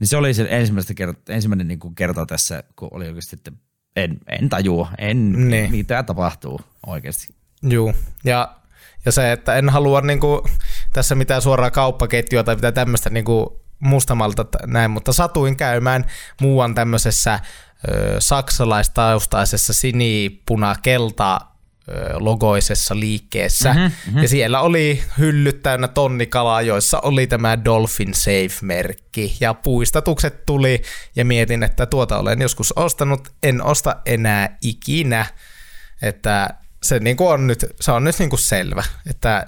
[0.00, 3.36] Niin se oli se ensimmäistä kerta, ensimmäinen niin kerta tässä, kun oli oikeasti
[3.96, 5.70] en, en tajua, en, niin.
[5.70, 7.34] mitä tapahtuu oikeasti.
[7.62, 8.56] Joo, ja,
[9.04, 10.48] ja se, että en halua niinku,
[10.92, 16.04] tässä mitään suoraa kauppaketjua tai mitään tämmöistä niinku, mustamalta näin, mutta satuin käymään
[16.40, 17.40] muuan tämmöisessä
[17.88, 21.40] ö, saksalaistaustaisessa sinipuna-kelta
[22.14, 23.72] logoisessa liikkeessä.
[23.72, 24.22] Mm-hmm, mm-hmm.
[24.22, 29.36] Ja siellä oli hyllyt täynnä tonnikalaa, joissa oli tämä Dolphin Safe-merkki.
[29.40, 30.82] Ja puistatukset tuli
[31.16, 35.26] ja mietin, että tuota olen joskus ostanut, en osta enää ikinä.
[36.02, 36.50] Että
[36.82, 38.84] se niin kuin on nyt, se on nyt niin kuin selvä.
[39.10, 39.46] Että,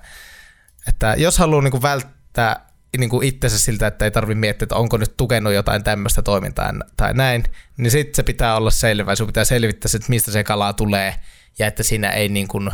[0.89, 2.67] että jos haluaa niin kuin välttää
[2.99, 6.73] niin kuin itsensä siltä, että ei tarvitse miettiä, että onko nyt tukenut jotain tämmöistä toimintaa
[6.97, 7.45] tai näin,
[7.77, 9.15] niin sitten se pitää olla selvä.
[9.15, 11.15] Sun pitää selvittää, että mistä se kala tulee–
[11.59, 12.71] ja että siinä ei niin kuin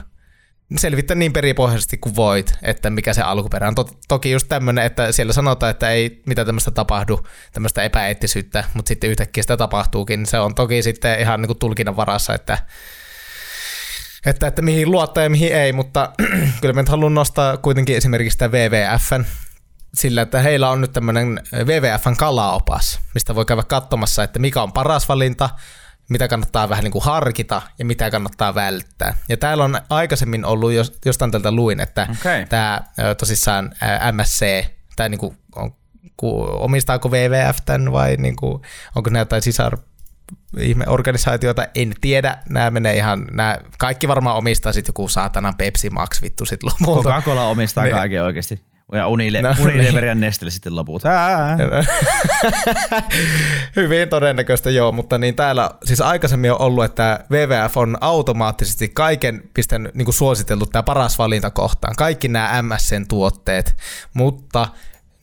[0.76, 3.74] selvittää niin peripohjaisesti kuin voit, että mikä se alkuperä on.
[4.08, 9.10] toki just tämmöinen, että siellä sanotaan, että ei mitä tämmöistä tapahdu, tämmöistä epäeettisyyttä, mutta sitten
[9.10, 10.26] yhtäkkiä sitä tapahtuukin.
[10.26, 12.58] Se on toki sitten ihan niin kuin tulkinnan varassa, että,
[14.26, 16.12] että, että mihin luottaa ja mihin ei, mutta
[16.60, 19.24] kyllä mä nyt haluan nostaa kuitenkin esimerkiksi sitä WWFn
[19.94, 24.72] sillä, että heillä on nyt tämmöinen WWFn kalaopas, mistä voi käydä katsomassa, että mikä on
[24.72, 25.50] paras valinta,
[26.08, 29.16] mitä kannattaa vähän niin kuin harkita ja mitä kannattaa välttää.
[29.28, 30.72] Ja täällä on aikaisemmin ollut,
[31.04, 32.46] jostain tältä luin, että okay.
[32.46, 32.80] tämä
[33.18, 33.74] tosissaan
[34.12, 34.64] MSC,
[34.96, 35.72] tämä niin kuin, on,
[36.52, 38.62] omistaako WWF tämän vai niin kuin,
[38.94, 39.78] onko ne jotain sisar
[40.86, 46.22] organisaatiota, en tiedä, nämä menee ihan, nämä kaikki varmaan omistaa sitten joku saatana Pepsi Max
[46.22, 47.08] vittu sit lopulta.
[47.08, 47.90] Coca-Cola omistaa ne.
[47.90, 48.62] kaiken oikeasti.
[48.92, 51.02] Ja Unile, no, Unilever ja Nestle sitten loput.
[53.76, 59.42] Hyvin todennäköistä joo, mutta niin täällä siis aikaisemmin on ollut, että WWF on automaattisesti kaiken
[59.54, 61.94] pistänyt niin suositellut tämä paras valinta kohtaan.
[61.96, 63.76] Kaikki nämä MSN tuotteet,
[64.14, 64.68] mutta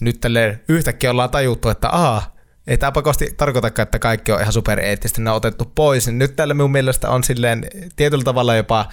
[0.01, 2.35] nyt tälle yhtäkkiä ollaan tajuttu, että aa,
[2.67, 6.07] ei tämä pakosti tarkoitakaan, että kaikki on ihan supereettisesti ne on otettu pois.
[6.07, 8.85] Niin nyt täällä minun mielestä on silleen tietyllä tavalla jopa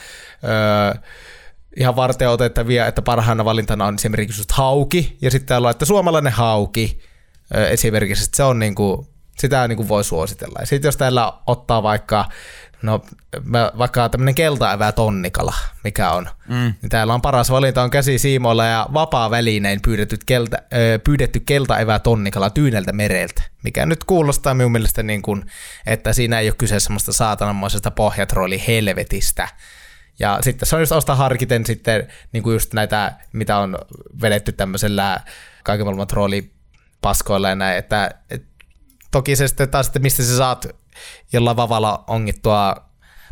[0.44, 1.02] öö,
[1.76, 5.84] ihan varten otettavia, että parhaana valintana on esimerkiksi just hauki, ja sitten täällä on, että
[5.84, 7.00] suomalainen hauki
[7.70, 9.06] esimerkiksi, että se on niinku,
[9.38, 10.58] sitä niinku voi suositella.
[10.60, 12.24] Ja sitten jos täällä ottaa vaikka
[12.82, 13.00] No
[13.78, 15.54] vaikka tämmöinen keltaevä tonnikala,
[15.84, 16.74] mikä on, mm.
[16.82, 20.56] niin täällä on paras valinta on käsi siimoilla ja vapaa-välinein pyydetty, kelta,
[21.04, 25.44] pyydetty keltaevä tonnikala tyyneltä mereltä, mikä nyt kuulostaa minun mielestä niin kuin,
[25.86, 29.48] että siinä ei ole kyse semmoista saatananmoisesta pohjatrooli helvetistä.
[30.22, 33.78] Ja sitten se on just osta harkiten sitten niin kuin just näitä, mitä on
[34.22, 35.20] vedetty tämmöisellä
[35.64, 38.44] kaiken maailman troolipaskoilla ja näin, että et,
[39.10, 40.66] toki se sitten taas, että mistä sä saat
[41.32, 42.76] jollain vavalla ongittua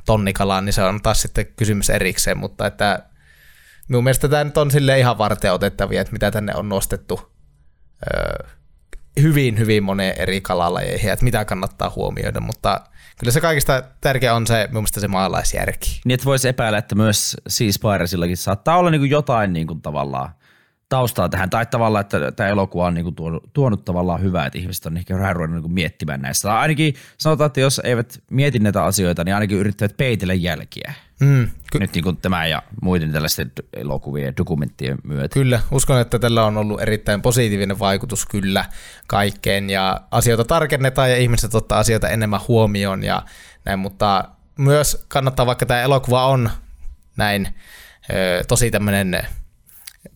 [0.06, 3.02] tonnikalaa, niin se on taas sitten kysymys erikseen, mutta että
[3.88, 7.32] minun mielestä tämä nyt on sille ihan varten otettavia, että mitä tänne on nostettu
[8.14, 8.48] öö,
[9.22, 12.80] hyvin, hyvin moneen eri kalalajeihin, että mitä kannattaa huomioida, mutta
[13.18, 16.00] kyllä se kaikista tärkeä on se, mielestä se maalaisjärki.
[16.04, 20.30] Niin, että voisi epäillä, että myös Seaspiresillakin saattaa olla niin kuin jotain niin kuin tavallaan
[20.90, 24.86] taustaa tähän, tai tavallaan, että tämä elokuva on niinku tuonut, tuonut tavallaan hyvää, että ihmiset
[24.86, 26.48] on ehkä vähän ruvennut niinku miettimään näistä.
[26.48, 30.94] Tai ainakin sanotaan, että jos eivät mieti näitä asioita, niin ainakin yrittävät peitellä jälkiä.
[31.20, 35.34] Mm, ky- Nyt niin kuin tämä ja muiden tällaisten elokuvien ja dokumenttien myötä.
[35.34, 38.64] Kyllä, uskon, että tällä on ollut erittäin positiivinen vaikutus kyllä
[39.06, 43.22] kaikkeen ja asioita tarkennetaan ja ihmiset ottaa asioita enemmän huomioon ja
[43.64, 44.24] näin, mutta
[44.58, 46.50] myös kannattaa, vaikka tämä elokuva on
[47.16, 47.48] näin
[48.48, 49.26] tosi tämmöinen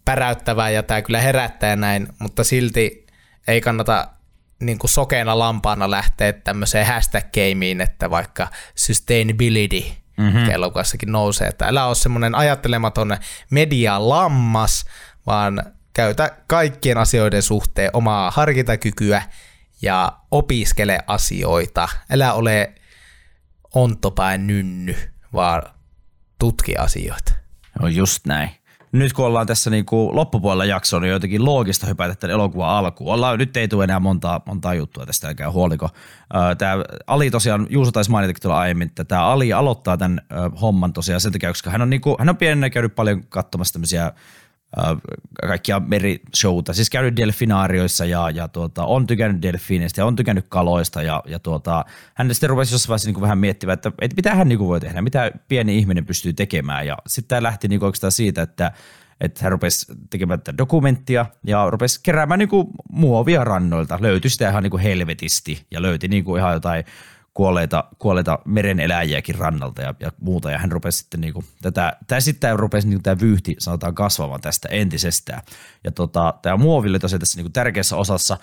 [0.05, 3.07] päräyttävää ja tämä kyllä herättää ja näin, mutta silti
[3.49, 4.09] ei kannata
[4.61, 9.85] niin kuin sokeena lampaana lähteä tämmöiseen hashtag-gameen, että vaikka sustainability
[10.17, 10.51] mm-hmm.
[10.51, 13.17] elokuvassakin nousee, että älä ole semmoinen ajattelematon
[13.51, 14.85] media-lammas,
[15.27, 15.63] vaan
[15.93, 19.23] käytä kaikkien asioiden suhteen omaa harkintakykyä
[19.83, 21.89] ja opiskele asioita.
[22.11, 22.75] Älä ole
[23.75, 24.97] ontopäin nynny,
[25.33, 25.63] vaan
[26.39, 27.33] tutki asioita.
[27.81, 28.51] No just näin
[28.95, 33.15] nyt kun ollaan tässä niin kuin loppupuolella jaksoa, niin jotenkin loogista hypätä tämän elokuvan alkuun.
[33.15, 35.89] Ollaan, nyt ei tule enää montaa, montaa juttua tästä, älkää huoliko.
[36.59, 40.21] Tämä Ali tosiaan, Juuso taisi mainita tuolla aiemmin, että tämä Ali aloittaa tämän
[40.61, 43.73] homman tosiaan sen takia, koska hän on, niin kuin, hän on pienenä käynyt paljon katsomassa
[43.73, 44.13] tämmöisiä
[45.47, 51.03] kaikkia merishowta, siis käynyt delfinaarioissa ja, ja tuota, on tykännyt delfiineistä ja on tykännyt kaloista
[51.03, 54.49] ja, ja tuota, hän sitten rupesi jossain vaiheessa niin vähän miettimään, että, että mitä hän
[54.49, 58.43] niin voi tehdä, mitä pieni ihminen pystyy tekemään ja sitten tämä lähti niin oikeastaan siitä,
[58.43, 58.73] että
[59.21, 63.99] että hän rupesi tekemään tätä dokumenttia ja rupesi keräämään niin kuin muovia rannoilta.
[64.01, 66.85] Löytyi sitä ihan niin kuin helvetisti ja löyti niin kuin ihan jotain
[67.35, 70.51] kuolleita, kuolleita mereneläjiäkin rannalta ja, ja muuta.
[70.51, 74.69] Ja hän rupesi sitten niinku tätä, tai sitten rupesi niinku tämä vyyhti sanotaan kasvamaan tästä
[74.69, 75.43] entisestään.
[75.85, 78.39] Ja tota, tämä muovi oli tosiaan tässä niinku tärkeässä osassa.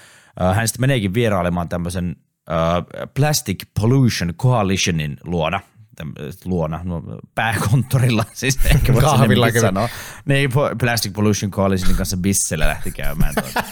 [0.55, 2.15] Hän sitten meneekin vierailemaan tämmöisen
[2.49, 5.59] uh, Plastic Pollution Coalitionin luona,
[6.45, 7.03] luona, no,
[7.35, 9.89] pääkonttorilla, siis ehkä voisi sanoa.
[10.25, 13.33] Niin, Plastic Pollution Coalitionin kanssa Bissellä lähti käymään.
[13.35, 13.63] Tuota.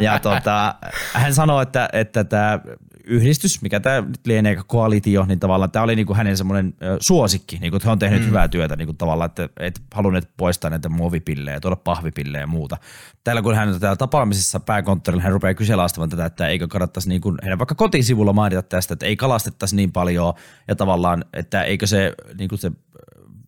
[0.00, 0.74] Ja tota,
[1.12, 2.60] hän sanoi, että, että tämä
[3.08, 7.76] yhdistys, mikä tämä nyt lienee koalitio, niin tavallaan tämä oli niinku hänen semmoinen suosikki, niinku,
[7.76, 8.26] että he on tehnyt mm.
[8.26, 12.76] hyvää työtä niinku, tavallaan, että et halunneet poistaa näitä muovipillejä, tuoda pahvipillejä ja muuta.
[13.24, 17.58] Täällä kun hän täällä tapaamisessa pääkonttorilla, hän rupeaa kyseenalaistamaan tätä, että eikö kannattaisi niinku, heidän
[17.58, 20.34] vaikka kotisivulla mainita tästä, että ei kalastettaisi niin paljon
[20.68, 22.72] ja tavallaan, että eikö se, niinku se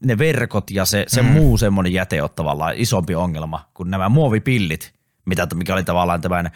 [0.05, 1.29] ne verkot ja se, se mm.
[1.29, 4.93] muu semmoinen jäte ole tavallaan isompi ongelma kuin nämä muovipillit,
[5.27, 6.51] mitä, mikä oli tavallaan tämän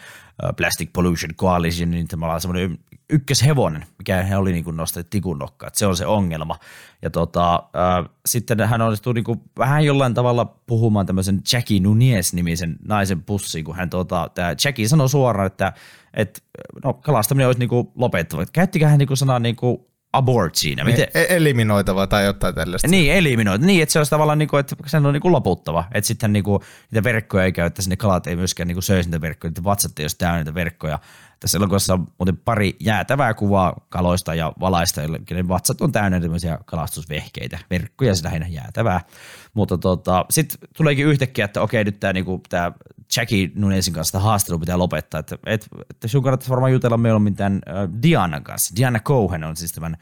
[0.57, 2.77] Plastic Pollution Coalition, niin tavallaan semmoinen
[3.09, 5.71] ykköshevonen, mikä he oli niin kuin nostettu tikun nokkaan.
[5.75, 6.59] Se on se ongelma.
[7.01, 12.75] Ja tota, äh, sitten hän onnistui niin kuin vähän jollain tavalla puhumaan tämmöisen Jackie Nunez-nimisen
[12.87, 15.73] naisen pussiin, kun hän tota, tämä Jackie sanoi suoraan, että,
[16.13, 16.41] että
[16.83, 18.45] no, kalastaminen olisi niin kuin lopettava.
[18.53, 20.83] Käyttikö hän niin kuin sanaa niin kuin abort siinä.
[20.83, 21.07] Miten?
[21.13, 22.87] E- eliminoitava tai jotain tällaista.
[22.87, 23.65] Niin, eliminoitava.
[23.67, 25.83] Niin, että se olisi tavallaan, niin kuin, että sen on niin kuin loputtava.
[25.93, 28.83] Että sitten niin kuin, niitä verkkoja ei käy, että sinne kalat ei myöskään niin kuin
[28.83, 30.99] söisi niitä verkkoja, niitä vatsat ei olisi täynnä niitä verkkoja.
[31.45, 36.59] Tässä elokuvassa on muuten pari jäätävää kuvaa kaloista ja valaista, joiden vatsat on täynnä tämmöisiä
[36.65, 39.01] kalastusvehkeitä, verkkoja lähinnä jäätävää.
[39.53, 42.71] Mutta tota, sitten tuleekin yhtäkkiä, että okei, nyt tämä niinku, tää
[43.17, 45.19] Jackie Nunezin kanssa tämä haastattelu pitää lopettaa.
[45.19, 48.75] Että, et, et sun kannattaisi varmaan jutella mieluummin tämän uh, Dianan kanssa.
[48.75, 49.97] Diana Cohen on siis tämän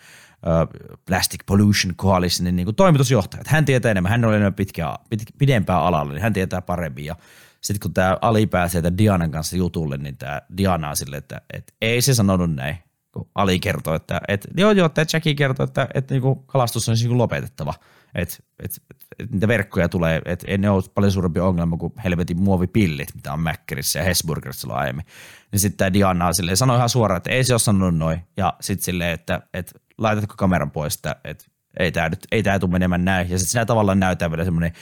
[1.06, 3.41] Plastic Pollution Coalitionin niin toimitusjohtaja.
[3.41, 7.06] Että hän tietää enemmän, hän on enemmän pitkä, pit, pidempää alalla, niin hän tietää paremmin.
[7.06, 7.16] Ja
[7.64, 11.41] sitten kun tämä Ali pääsee tämän Dianan kanssa jutulle, niin tämä Diana on silleen, että,
[11.53, 12.78] että ei se sanonut näin.
[13.11, 16.89] Kun Ali kertoo, että, että joo joo, tämä Jackie kertoo, että, että, että niin kalastus
[16.89, 17.74] on niin lopetettava.
[18.16, 18.82] että et,
[19.20, 23.39] et, niitä verkkoja tulee, että ne ole paljon suurempi ongelma kuin helvetin muovipillit, mitä on
[23.39, 25.05] Mäkkärissä ja Hesburgerissa aiemmin.
[25.51, 28.22] Niin sitten tämä Diana silleen, sanoi ihan suoraan, että ei se ole sanonut noin.
[28.38, 31.45] Ja sitten silleen, että, että laitatko kameran pois, että, että
[31.80, 33.30] ei tämä nyt, ei tämä tule menemään näin.
[33.30, 34.74] Ja sitten siinä tavallaan näytetään vielä semmoinen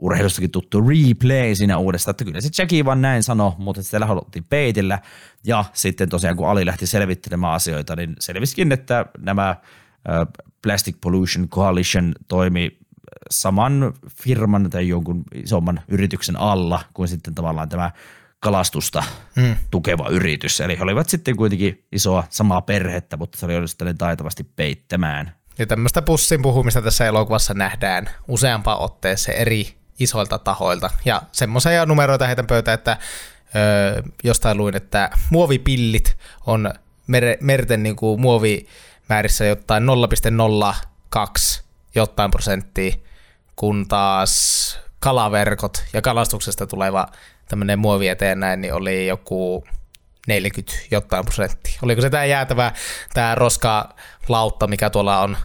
[0.00, 4.44] urheilustakin tuttu replay siinä uudestaan, että kyllä se Jackie vaan näin sanoi, mutta siellä haluttiin
[4.48, 4.98] peitillä.
[5.44, 9.56] Ja sitten tosiaan kun Ali lähti selvittelemään asioita, niin selvisikin, että nämä
[10.62, 12.78] Plastic Pollution Coalition toimi
[13.30, 17.90] saman firman tai jonkun isomman yrityksen alla kuin sitten tavallaan tämä
[18.40, 19.04] kalastusta
[19.40, 19.56] hmm.
[19.70, 20.60] tukeva yritys.
[20.60, 25.34] Eli he olivat sitten kuitenkin isoa samaa perhettä, mutta se oli onnistunut taitavasti peittämään.
[25.58, 30.90] Ja tämmöistä pussin puhumista tässä elokuvassa nähdään useampaan otteeseen eri isoilta tahoilta.
[31.04, 36.72] Ja semmoisia numeroita heitän pöytä, että ö, jostain luin, että muovipillit on
[37.06, 39.82] mer- merten niin kuin muovimäärissä jotain
[41.14, 41.62] 0,02
[41.94, 42.92] jotain prosenttia,
[43.56, 47.06] kun taas kalaverkot ja kalastuksesta tuleva
[47.48, 49.64] tämmöinen muovieteen näin, niin oli joku
[50.26, 51.78] 40 jotain prosenttia.
[51.82, 52.72] Oliko se tämä jäätävä,
[53.14, 55.36] tämä roskalautta, mikä tuolla on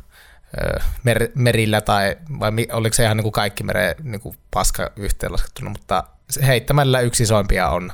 [1.03, 5.69] mer- merillä tai vai oliko se ihan niin kuin kaikki mere niin kuin paska yhteenlaskettuna,
[5.69, 6.03] mutta
[6.45, 7.91] heittämällä yksi isoimpia on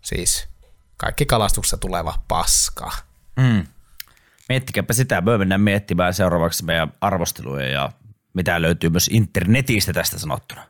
[0.00, 0.48] siis
[0.96, 2.90] kaikki kalastuksessa tuleva paska.
[3.36, 3.66] Mm.
[4.48, 7.92] Miettikääpä sitä, me mennään miettimään seuraavaksi meidän arvosteluja ja
[8.34, 10.66] mitä löytyy myös internetistä tästä sanottuna.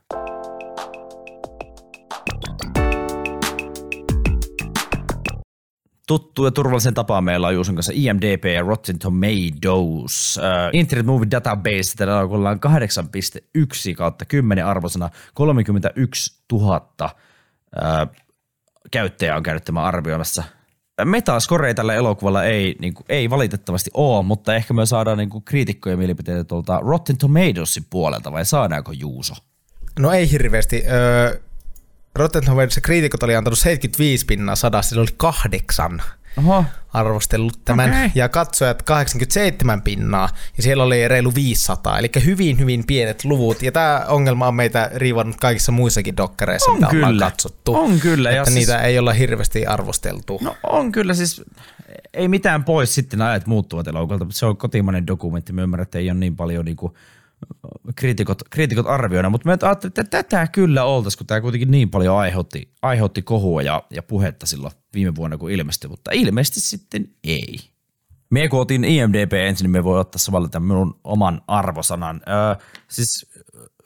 [6.07, 10.39] Tuttu ja turvallisen tapaan meillä on Juuson kanssa IMDb ja Rotten Tomatoes.
[10.39, 18.17] Uh, Internet Movie Database, tällä ollaan 8.1 kautta 10 arvosana 31 000 uh,
[18.91, 20.43] käyttäjää on käynyt tämän arvioimassa.
[21.05, 25.45] Metascore tällä elokuvalla ei, niin kuin, ei valitettavasti ole, mutta ehkä me saadaan niin kuin,
[25.45, 29.35] kriitikkojen mielipiteitä tuolta Rotten Tomatoesin puolelta, vai saadaanko Juuso?
[29.99, 30.83] No ei hirveästi.
[30.91, 31.41] Öö,
[32.15, 36.03] Rotten Tomatoes kriitikot oli antanut 75 pinnaa sadasta, sillä oli kahdeksan
[36.39, 36.65] Oho.
[36.93, 38.11] arvostellut tämän, okay.
[38.15, 43.73] ja katsojat 87 pinnaa, ja siellä oli reilu 500, eli hyvin, hyvin pienet luvut, ja
[43.73, 47.07] tämä ongelma on meitä riivannut kaikissa muissakin dokkareissa, on mitä kyllä.
[47.07, 47.75] ollaan katsottu.
[47.75, 48.31] On kyllä.
[48.31, 48.85] Että ja niitä siis...
[48.85, 50.39] ei olla hirveästi arvosteltu.
[50.43, 51.43] No on kyllä, siis
[52.15, 55.99] ei mitään pois sitten ajat muuttuvat elokuvalta, mutta se on kotimainen dokumentti, me ymmärrän, että
[55.99, 56.93] ei ole niin paljon niin kuin
[57.97, 62.19] kriitikot, kriitikot arvioina, mutta mä ajattelin, että tätä kyllä oltaisiin, kun tämä kuitenkin niin paljon
[62.19, 67.57] aiheutti, aiheutti kohua ja, ja puhetta silloin viime vuonna, kun ilmestyi, mutta ilmeisesti sitten ei.
[68.31, 72.21] Me kun otin IMDB ensin, niin me voi ottaa samalla tämän minun oman arvosanan.
[72.29, 73.27] Öö, siis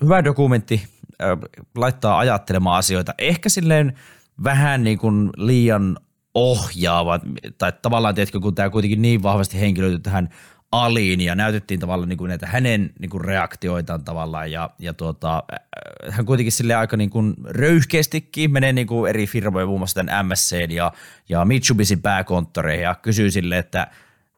[0.03, 0.89] hyvä dokumentti,
[1.23, 1.37] öö,
[1.77, 3.15] laittaa ajattelemaan asioita.
[3.19, 3.99] Ehkä silleen
[4.45, 5.99] vähän niin kuin liian
[6.35, 7.21] ohjaava,
[7.59, 10.29] tai tavallaan tiedätkö, kun tämä kuitenkin niin vahvasti henkilöity tähän
[10.73, 15.43] Aliin ja näytettiin tavallaan niin kuin näitä hänen niin kuin reaktioitaan tavallaan ja, ja tuota,
[16.11, 20.27] hän kuitenkin sille aika niin kuin röyhkeästikin menee niin kuin eri firmoja, muun muassa tämän
[20.27, 20.93] MSC ja,
[21.29, 23.87] ja Mitsubisin pääkonttoreihin ja kysyy sille, että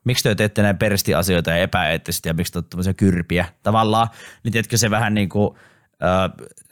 [0.04, 4.08] miksi te teette näin peristiasioita ja epäeettisesti ja miksi te olette kyrpiä tavallaan,
[4.44, 5.58] niin tiedätkö se vähän niin kuin,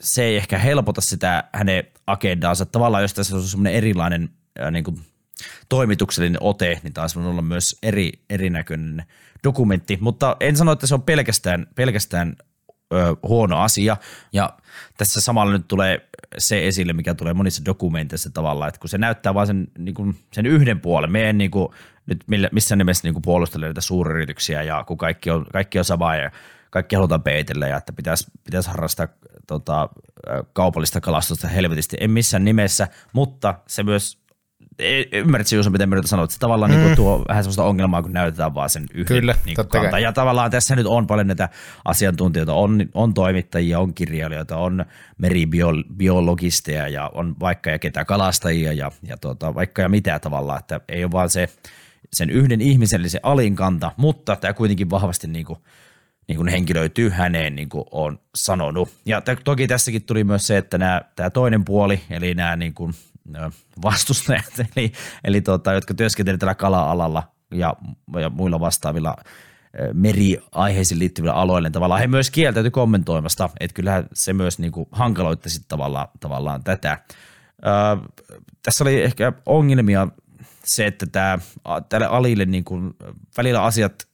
[0.00, 2.66] se ei ehkä helpota sitä hänen agendaansa.
[2.66, 4.30] Tavallaan jos tässä on semmoinen erilainen
[4.70, 5.00] niin kuin
[5.68, 9.04] toimituksellinen ote, niin taas on olla myös eri, erinäköinen
[9.46, 12.36] dokumentti, mutta en sano, että se on pelkästään, pelkästään
[12.94, 13.96] ö, huono asia.
[14.32, 14.52] Ja
[14.98, 19.34] tässä samalla nyt tulee se esille, mikä tulee monissa dokumenteissa tavallaan, että kun se näyttää
[19.34, 21.68] vain sen, niin sen yhden puolen, me en niin kuin,
[22.06, 26.30] nyt missään nimessä niin puolustele näitä suuryrityksiä ja kun kaikki on, kaikki on samaa ja
[26.70, 29.08] kaikki halutaan peitellä ja että pitäisi, pitäisi harrastaa
[29.46, 29.88] tota,
[30.52, 31.96] kaupallista kalastusta helvetisti.
[32.00, 34.18] En missään nimessä, mutta se myös
[35.12, 36.78] ymmärrätkö Juuso, miten minä sanoit, että tavallaan mm.
[36.78, 39.98] niin tuo vähän sellaista ongelmaa, kun näytetään vaan sen yhden Kyllä, niin kantaa.
[39.98, 41.48] Ja tavallaan tässä nyt on paljon näitä
[41.84, 44.84] asiantuntijoita, on, on toimittajia, on kirjailijoita, on
[45.18, 50.80] meribiologisteja ja on vaikka ja ketä kalastajia ja, ja tuota, vaikka ja mitä tavallaan, että
[50.88, 51.48] ei ole vaan se
[52.12, 55.58] sen yhden ihmisen, eli se alin kanta, mutta tämä kuitenkin vahvasti niin kuin,
[56.28, 58.88] niin kuin henkilöityy häneen, niin kuin on sanonut.
[59.06, 62.94] Ja toki tässäkin tuli myös se, että nämä, tämä toinen puoli, eli nämä niin kuin
[63.82, 64.92] vastustajat, eli,
[65.24, 67.22] eli tota, jotka työskentelevät tällä kala-alalla
[67.54, 67.74] ja,
[68.20, 69.16] ja muilla vastaavilla
[69.92, 74.88] meriaiheisiin liittyvillä aloilla, niin tavallaan he myös kieltäytyi kommentoimasta, että kyllähän se myös niin kuin
[74.92, 76.98] hankaloitti sitten tavallaan, tavallaan tätä.
[77.66, 80.08] Öö, tässä oli ehkä ongelmia
[80.64, 81.38] se, että tämä,
[81.88, 82.94] tälle Alille niin kuin
[83.36, 84.08] välillä asiat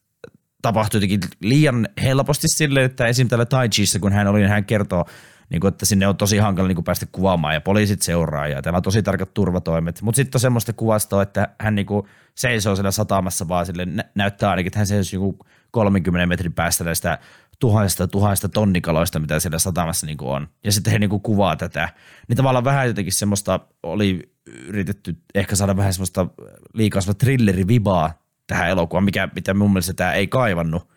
[0.63, 3.29] tapahtui jotenkin liian helposti silleen, että esim.
[3.29, 3.69] tällä Tai
[4.01, 5.05] kun hän oli, niin hän kertoo
[5.53, 8.63] niin kuin, että sinne on tosi hankala niin kuin päästä kuvaamaan ja poliisit seuraa ja
[8.63, 10.03] täällä on tosi tarkat turvatoimet.
[10.03, 14.51] Mutta sitten on semmoista kuvastoa, että hän niin kuin seisoo siellä satamassa vaan sille näyttää
[14.51, 17.19] ainakin, että hän seisoo joku 30 metrin päästä näistä
[17.59, 20.49] tuhansista tuhansista tonnikaloista, mitä siellä satamassa niin on.
[20.65, 21.89] Ja sitten he niin kuin kuvaa tätä.
[22.29, 26.27] Niin tavallaan vähän jotenkin semmoista oli yritetty ehkä saada vähän semmoista
[26.75, 30.89] liikaa semmoista thrillerivibaa tähän elokuvaan, mikä, mitä mun mielestä tämä ei kaivannut.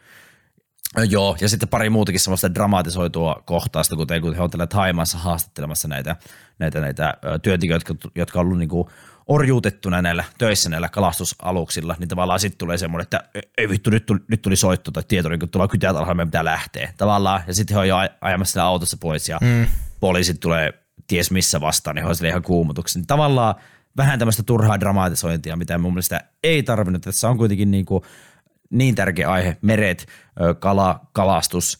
[1.09, 5.87] Joo, ja sitten pari muutakin semmoista dramatisoitua kohtausta, kuten kun he on tällä Taimaassa haastattelemassa
[5.87, 6.15] näitä,
[6.59, 8.87] näitä, näitä työntekijöitä, jotka, jotka on ollut niin kuin
[9.27, 13.23] orjuutettuna näillä töissä näillä kalastusaluksilla, niin tavallaan sitten tulee semmoinen, että
[13.57, 16.27] ei vittu, nyt tuli, nyt tuli soitto tai tieto, niin kun tulee kytät alhaalla, meidän
[16.27, 16.93] pitää lähteä.
[16.97, 19.67] Tavallaan, ja sitten he on jo ajamassa sitä autossa pois ja mm.
[19.99, 20.73] poliisit tulee
[21.07, 22.99] ties missä vastaan, niin he on ihan kuumutuksen.
[22.99, 23.55] Niin tavallaan
[23.97, 27.01] vähän tämmöistä turhaa dramatisointia, mitä mun mielestä ei tarvinnut.
[27.01, 28.03] Tässä on kuitenkin niin, kuin
[28.77, 30.07] niin tärkeä aihe, meret,
[30.59, 31.79] kala, kalastus,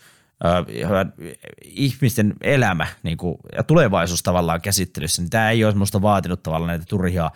[1.64, 6.68] ihmisten elämä niin kuin, ja tulevaisuus tavallaan käsittelyssä, niin tämä ei olisi minusta vaatinut tavallaan
[6.68, 7.32] näitä turhia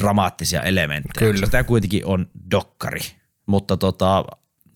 [0.00, 1.32] dramaattisia elementtejä.
[1.32, 1.46] Kyllä.
[1.46, 3.00] Tämä kuitenkin on dokkari,
[3.46, 4.24] mutta tota,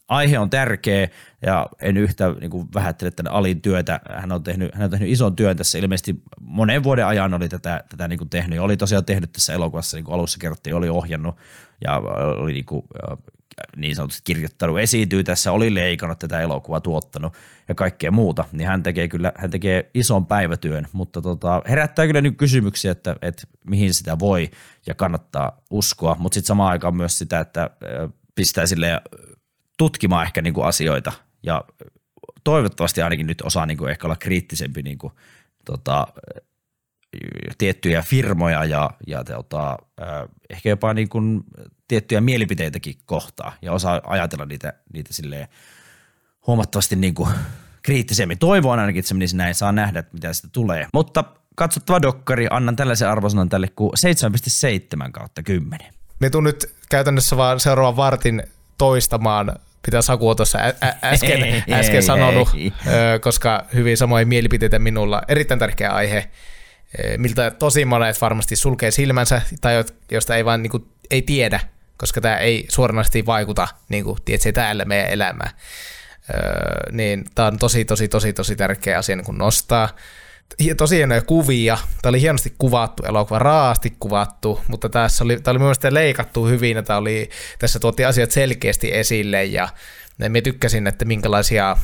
[0.09, 1.09] aihe on tärkeä
[1.47, 4.01] ja en yhtä niin kuin vähättele tämän Alin työtä.
[4.15, 7.85] Hän on, tehnyt, hän on tehnyt ison työn tässä ilmeisesti monen vuoden ajan oli tätä,
[7.89, 10.89] tätä niin kuin tehnyt ja oli tosiaan tehnyt tässä elokuvassa, niin kuin alussa kerrottiin, oli
[10.89, 11.37] ohjannut
[11.85, 11.99] ja
[12.37, 12.83] oli niin kuin,
[13.77, 17.35] niin sanotusti kirjoittanut, esiintyy tässä, oli leikannut tätä elokuvaa, tuottanut
[17.69, 22.21] ja kaikkea muuta, niin hän tekee kyllä hän tekee ison päivätyön, mutta tota, herättää kyllä
[22.21, 24.51] nyt kysymyksiä, että, että mihin sitä voi
[24.87, 27.71] ja kannattaa uskoa, mutta sitten samaan aikaan myös sitä, että
[28.35, 29.01] pistää sille
[29.79, 31.13] tutkimaan ehkä niin kuin asioita.
[31.43, 31.65] Ja
[32.45, 35.13] toivottavasti ainakin nyt osaa niin kuin ehkä olla kriittisempi niin kuin,
[35.65, 36.07] tota,
[37.59, 39.79] tiettyjä firmoja ja, ja tota,
[40.51, 41.45] ehkä jopa niin kuin
[41.89, 45.49] tiettyjä mielipiteitäkin kohtaa ja osaa ajatella niitä, niitä silleen
[46.47, 47.29] huomattavasti niin kuin
[47.83, 48.39] kriittisemmin.
[48.39, 50.87] Toivon ainakin, että se menisi näin, saa nähdä, että mitä sitä tulee.
[50.95, 53.93] Mutta katsottava dokkari, annan tällaisen arvosanan tälle kuin
[55.05, 55.95] 7,7 kautta 10.
[56.21, 58.43] Me tuun nyt käytännössä vaan seuraavan vartin
[58.79, 59.57] toistamaan
[59.87, 60.59] mitä Saku on tuossa
[61.05, 62.49] äsken, äsken sanonut,
[63.21, 65.23] koska hyvin samoja mielipiteitä minulla.
[65.29, 66.31] Erittäin tärkeä aihe,
[67.19, 71.61] miltä tosi monet varmasti sulkee silmänsä tai josta ei vaan niin kuin, ei tiedä,
[71.97, 75.51] koska tämä ei suoranaisesti vaikuta niin kuin, tiedätkö, täällä meidän elämään.
[76.35, 79.89] Öö, niin tämä on tosi, tosi, tosi, tosi tärkeä asia niin nostaa
[80.77, 81.79] tosi hienoja kuvia.
[82.03, 86.77] Tämä oli hienosti kuvattu elokuva, raasti kuvattu, mutta tässä oli, tämä oli mielestäni leikattu hyvin,
[86.77, 89.69] että oli, tässä tuotti asiat selkeästi esille ja
[90.29, 91.77] me tykkäsin, että minkälaisia,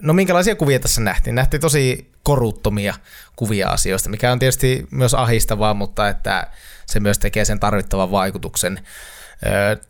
[0.00, 1.34] no minkälaisia kuvia tässä nähtiin.
[1.34, 2.94] Nähtiin tosi koruttomia
[3.36, 6.46] kuvia asioista, mikä on tietysti myös ahistavaa, mutta että
[6.86, 8.80] se myös tekee sen tarvittavan vaikutuksen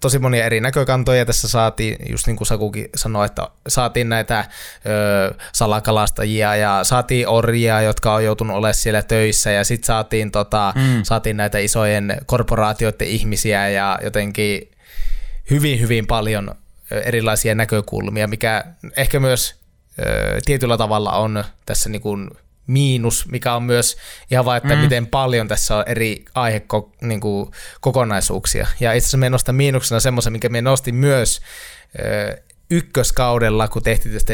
[0.01, 4.45] Tosi monia eri näkökantoja tässä saatiin, just niin kuin Sakukin sanoi, että saatiin näitä
[4.87, 10.73] ö, salakalastajia ja saatiin orjia, jotka on joutunut olemaan siellä töissä ja sitten saatiin, tota,
[10.77, 11.03] mm.
[11.03, 14.71] saatiin näitä isojen korporaatioiden ihmisiä ja jotenkin
[15.51, 16.55] hyvin, hyvin paljon
[16.91, 18.65] erilaisia näkökulmia, mikä
[18.97, 19.60] ehkä myös
[19.99, 22.31] ö, tietyllä tavalla on tässä niin kuin
[22.67, 23.97] miinus, mikä on myös
[24.31, 24.81] ihan vaan, että mm.
[24.81, 28.65] miten paljon tässä on eri aihekokonaisuuksia.
[28.65, 31.41] Niin ja itse asiassa me nostan miinuksena semmoisen, minkä me nostin myös
[31.99, 34.33] ö, ykköskaudella, kun tehtiin tästä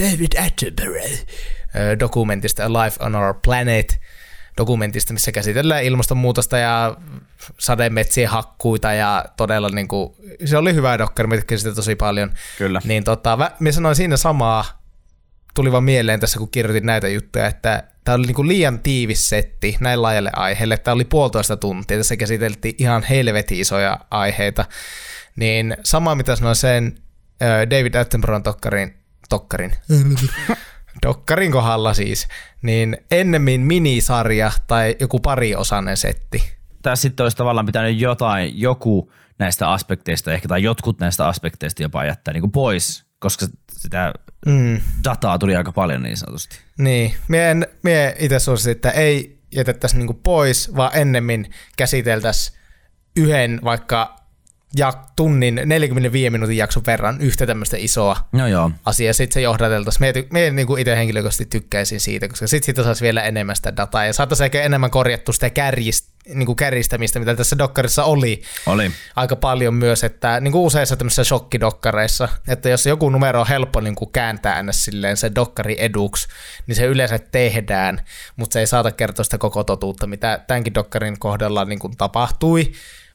[0.00, 1.26] David Attenborough
[2.00, 4.00] dokumentista Life on Our Planet,
[4.56, 6.96] dokumentista, missä käsitellään ilmastonmuutosta ja
[7.58, 10.14] sademetsien hakkuita ja todella niin kuin,
[10.44, 12.32] se oli hyvä dokkari, me sitä tosi paljon.
[12.58, 12.80] Kyllä.
[12.84, 14.81] Niin tota, mä sanoin siinä samaa,
[15.54, 19.76] tuli vaan mieleen tässä, kun kirjoitin näitä juttuja, että tämä oli niinku liian tiivis setti
[19.80, 20.76] näin laajalle aiheelle.
[20.78, 24.64] Tämä oli puolitoista tuntia, tässä käsiteltiin ihan helvetin isoja aiheita.
[25.36, 26.94] Niin sama mitä sanoin sen
[27.70, 28.94] David Attenborough tokkarin,
[29.28, 29.72] tokkarin,
[31.06, 32.28] dokkarin kohdalla siis,
[32.62, 36.52] niin ennemmin minisarja tai joku pariosainen setti.
[36.82, 42.04] Tässä sitten olisi tavallaan pitänyt jotain, joku näistä aspekteista ehkä, tai jotkut näistä aspekteista jopa
[42.04, 44.12] jättää niin kuin pois, koska sitä
[44.46, 44.80] mm.
[45.04, 46.58] dataa tuli aika paljon niin sanotusti.
[46.78, 52.58] Niin, mie, mie itse suositin, että ei jätettäisi niinku pois, vaan ennemmin käsiteltäisiin
[53.16, 54.22] yhden vaikka
[54.76, 58.70] ja tunnin 45 minuutin jakson verran yhtä tämmöistä isoa no joo.
[58.84, 59.12] asiaa.
[59.12, 60.00] Sitten se johdateltaisiin.
[60.00, 64.04] Mie, mie niin itse henkilökohtaisesti tykkäisin siitä, koska sitten siitä saisi vielä enemmän sitä dataa
[64.04, 68.42] ja saataisiin ehkä enemmän korjattu sitä kärjistä, niin kuin kärjistämistä, mitä tässä dokkarissa oli.
[68.66, 68.90] Oli.
[69.16, 73.80] Aika paljon myös, että niin kuin useissa tämmöisissä shokkidokkareissa, että jos joku numero on helppo
[73.80, 76.28] niin kuin kääntää aina silleen se dokkari eduksi,
[76.66, 78.04] niin se yleensä tehdään,
[78.36, 82.72] mutta se ei saata kertoa sitä koko totuutta, mitä tämänkin dokkarin kohdalla niin kuin tapahtui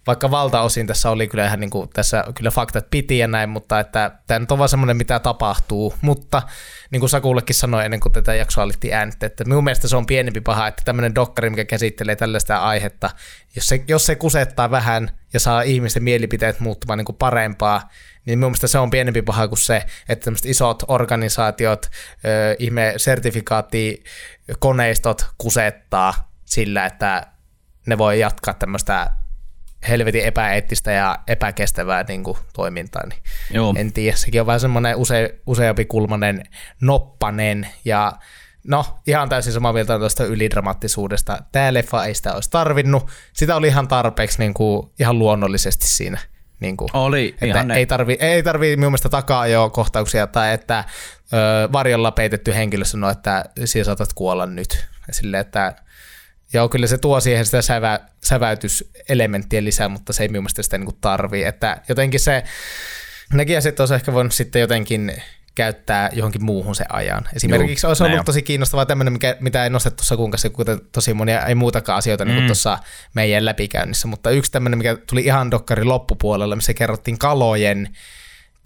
[0.07, 3.79] vaikka valtaosin tässä oli kyllä ihan niin kuin, tässä kyllä faktat piti ja näin, mutta
[3.79, 6.41] että tämä nyt on vaan semmoinen, mitä tapahtuu, mutta
[6.91, 10.05] niin kuin Sakullekin sanoi ennen kuin tätä jaksoa alettiin äänittää, että minun mielestä se on
[10.05, 13.09] pienempi paha, että tämmöinen dokkari, mikä käsittelee tällaista aihetta,
[13.55, 17.89] jos se, jos se kusettaa vähän ja saa ihmisten mielipiteet muuttumaan niin kuin parempaa,
[18.25, 21.89] niin minun mielestä se on pienempi paha kuin se, että tämmöiset isot organisaatiot, ö,
[22.59, 27.27] ihme sertifikaattikoneistot kusettaa sillä, että
[27.85, 29.09] ne voi jatkaa tämmöistä
[29.89, 33.05] helvetin epäeettistä ja epäkestävää niin kuin, toimintaa.
[33.05, 33.21] Niin
[33.51, 33.73] Joo.
[33.77, 36.43] En tiedä, sekin on vähän semmoinen use, useampi kulmanen
[36.81, 38.13] noppanen ja
[38.67, 41.39] No, ihan täysin samaa mieltä tuosta ylidramaattisuudesta.
[41.51, 43.07] Tämä leffa ei sitä olisi tarvinnut.
[43.33, 46.19] Sitä oli ihan tarpeeksi niin kuin, ihan luonnollisesti siinä.
[46.59, 50.53] Niin kuin, oli että ihan ei tarvi, ei tarvi minun mielestä takaa jo kohtauksia tai
[50.53, 50.83] että
[51.33, 54.87] ö, varjolla peitetty henkilö sanoo, että sinä saatat kuolla nyt.
[55.11, 55.75] Silleen, että
[56.53, 60.77] Joo, kyllä se tuo siihen sitä sävä, säväytyselementtiä lisää, mutta se ei minun mielestä sitä
[60.77, 61.43] niin tarvii.
[61.43, 62.43] Että jotenkin se,
[63.33, 65.21] nekin asiat olisi ehkä voinut sitten jotenkin
[65.55, 67.29] käyttää johonkin muuhun se ajan.
[67.35, 71.13] Esimerkiksi Joo, olisi ollut tosi kiinnostavaa tämmöinen, mikä, mitä ei nostettu Sakun kanssa, kuten tosi
[71.13, 72.37] monia, ei muutakaan asioita niin mm.
[72.37, 72.79] niin tuossa
[73.13, 77.89] meidän läpikäynnissä, mutta yksi tämmöinen, mikä tuli ihan dokkari loppupuolella, missä kerrottiin kalojen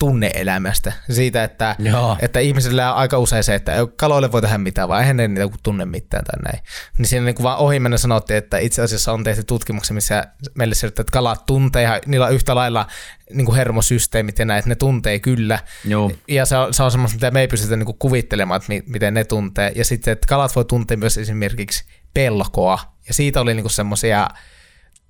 [0.02, 0.93] tunneelämästä.
[1.12, 1.76] Siitä, että,
[2.22, 5.58] että ihmisillä on aika usein se, että kaloille voi tehdä mitään, vaan eihän ne niitä
[5.64, 6.64] tunne mitään tai näin.
[6.97, 10.76] Niin siinä niin kuin vaan ohimennen sanottiin, että itse asiassa on tehty tutkimuksia, missä meille
[10.76, 12.88] se, että kalat tuntee, ja niillä on yhtä lailla
[13.34, 15.60] niin kuin hermosysteemit ja näin, että ne tuntee kyllä.
[15.86, 16.12] Joo.
[16.28, 19.14] Ja se on, se on semmoista, mitä me ei pystytä niin kuin kuvittelemaan, että miten
[19.14, 19.72] ne tuntee.
[19.76, 22.80] Ja sitten, että kalat voi tuntea myös esimerkiksi pelkoa.
[23.08, 24.30] Ja siitä oli niin semmoisia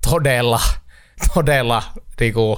[0.10, 0.62] todella,
[1.34, 1.84] todella
[2.20, 2.58] niin kuin,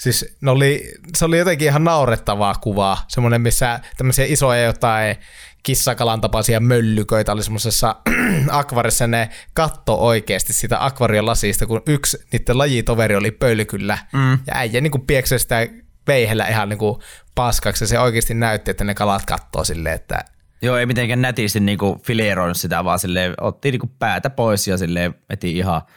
[0.00, 5.16] siis ne oli, se oli jotenkin ihan naurettavaa kuvaa, semmoinen, missä tämmöisiä isoja jotain
[5.62, 7.96] kissakalan tapaisia möllyköitä oli semmoisessa
[8.48, 14.32] akvarissa, ne katto oikeasti sitä akvariolasista, kun yksi niiden lajitoveri oli pölkyllä, mm.
[14.32, 15.66] ja äijä niin pieksä sitä
[16.06, 17.00] veihellä ihan niin kuin
[17.34, 20.24] paskaksi, ja se oikeasti näytti, että ne kalat kattoo silleen, että
[20.62, 25.12] Joo, ei mitenkään nätisti niinku fileeroinut sitä, vaan sille otti niinku päätä pois ja sille
[25.30, 25.82] eti ihan–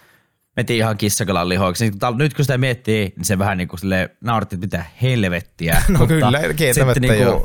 [0.58, 1.91] Meti ihan kissakalan lihoiksi.
[2.16, 5.74] Nyt kun sitä miettii, niin se vähän niin kuin sille nauratti, että mitä helvettiä.
[5.89, 7.43] no mutta kyllä, kieltämättä niin kuin,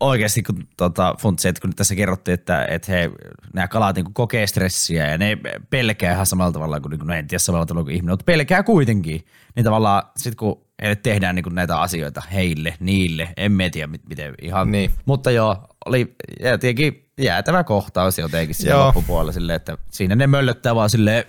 [0.00, 3.10] Oikeasti kun tota, funtsi, että kun tässä kerrottiin, että, että he,
[3.54, 5.38] nämä kalat niin kokee stressiä ja ne
[5.70, 8.24] pelkää ihan samalla tavalla kuin, niin kuin no en tiedä samalla tavalla kuin ihminen, mutta
[8.24, 9.26] pelkää kuitenkin.
[9.56, 14.34] Niin tavallaan sitten kun heille tehdään niin kuin näitä asioita heille, niille, en tiedä miten
[14.42, 14.72] ihan.
[14.72, 14.90] Niin.
[15.06, 15.56] Mutta joo,
[15.86, 21.24] oli tietenkin jäätävä kohtaus jotenkin siellä loppupuolella silleen, että siinä ne möllöttää vaan silleen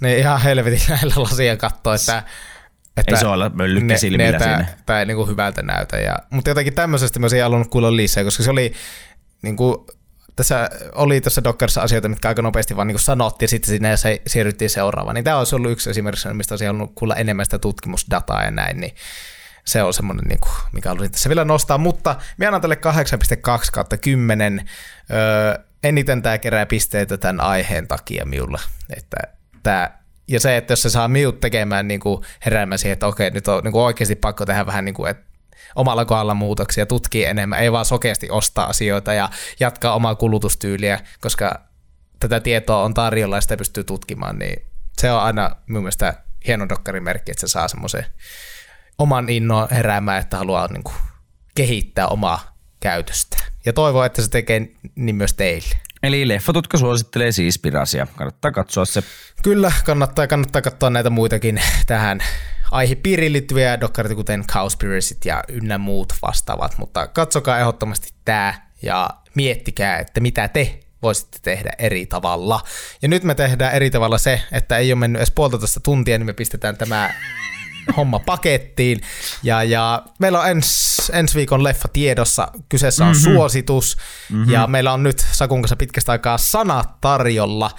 [0.00, 2.22] niin ihan helvetin lähellä lasia katsoa, että
[2.96, 4.66] että ei se ole möllykkä silmillä siinä.
[4.86, 5.96] Tämä ei niin kuin hyvältä näytä.
[5.96, 8.72] Ja, mutta jotenkin tämmöisestä myös ei halunnut kuulla lisää, koska se oli
[9.42, 9.76] niin kuin,
[10.36, 14.22] tässä oli tässä Dockerissa asioita, mitkä aika nopeasti vaan niin sanottiin, ja sitten sinne se
[14.26, 15.14] siirryttiin seuraavaan.
[15.14, 18.80] Niin tämä olisi ollut yksi esimerkiksi, mistä olisi halunnut kuulla enemmän sitä tutkimusdataa ja näin,
[18.80, 18.94] niin
[19.64, 21.78] se on semmoinen, niin kuin, mikä haluaisin tässä vielä nostaa.
[21.78, 22.78] Mutta minä annan tälle
[23.56, 24.70] 8,2 kautta 10.
[25.10, 28.60] Öö, eniten tämä kerää pisteitä tämän aiheen takia minulla.
[28.96, 29.16] Että
[29.66, 29.90] että
[30.28, 33.48] ja se, että jos se saa miut tekemään niin kuin heräämään siihen, että okei, nyt
[33.48, 35.24] on niin kuin oikeasti pakko tehdä vähän niin kuin, että
[35.76, 41.60] omalla kohdalla muutoksia, tutkii enemmän, ei vaan sokeasti ostaa asioita ja jatkaa omaa kulutustyyliä, koska
[42.20, 44.66] tätä tietoa on tarjolla ja sitä pystyy tutkimaan, niin
[44.98, 46.14] se on aina mun mielestä
[46.46, 48.06] hieno dokkarimerkki, että se saa semmoisen
[48.98, 50.96] oman innon heräämään, että haluaa niin kuin
[51.54, 53.36] kehittää omaa käytöstä.
[53.64, 55.85] Ja toivoo, että se tekee niin myös teille.
[56.02, 58.06] Eli Leffatutka suosittelee siis Pirasia.
[58.16, 59.02] Kannattaa katsoa se.
[59.42, 62.20] Kyllä, kannattaa, kannattaa katsoa näitä muitakin tähän
[62.70, 69.98] aihepiiriin liittyviä dokkareita, kuten Cowspiracyt ja ynnä muut vastaavat, mutta katsokaa ehdottomasti tämä ja miettikää,
[69.98, 72.60] että mitä te voisitte tehdä eri tavalla.
[73.02, 76.26] Ja nyt me tehdään eri tavalla se, että ei ole mennyt edes puolitoista tuntia, niin
[76.26, 77.14] me pistetään tämä
[77.96, 79.00] homma pakettiin.
[79.42, 82.48] Ja, ja meillä on ens, ensi viikon leffa tiedossa.
[82.68, 83.34] Kyseessä on mm-hmm.
[83.34, 83.96] suositus.
[84.32, 84.52] Mm-hmm.
[84.52, 87.70] Ja meillä on nyt Sakun kanssa pitkästä aikaa sanat tarjolla.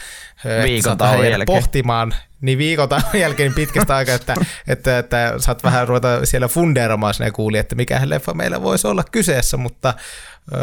[0.63, 1.25] Viikon tauon.
[1.45, 4.35] Pohtimaan niin viikon tauon jälkeen pitkästä aikaa, että,
[4.67, 9.03] että, että saat vähän ruveta siellä fundeeramaan sinne kuuli, että mikä leffa meillä voisi olla
[9.11, 9.93] kyseessä, mutta
[10.53, 10.59] öö,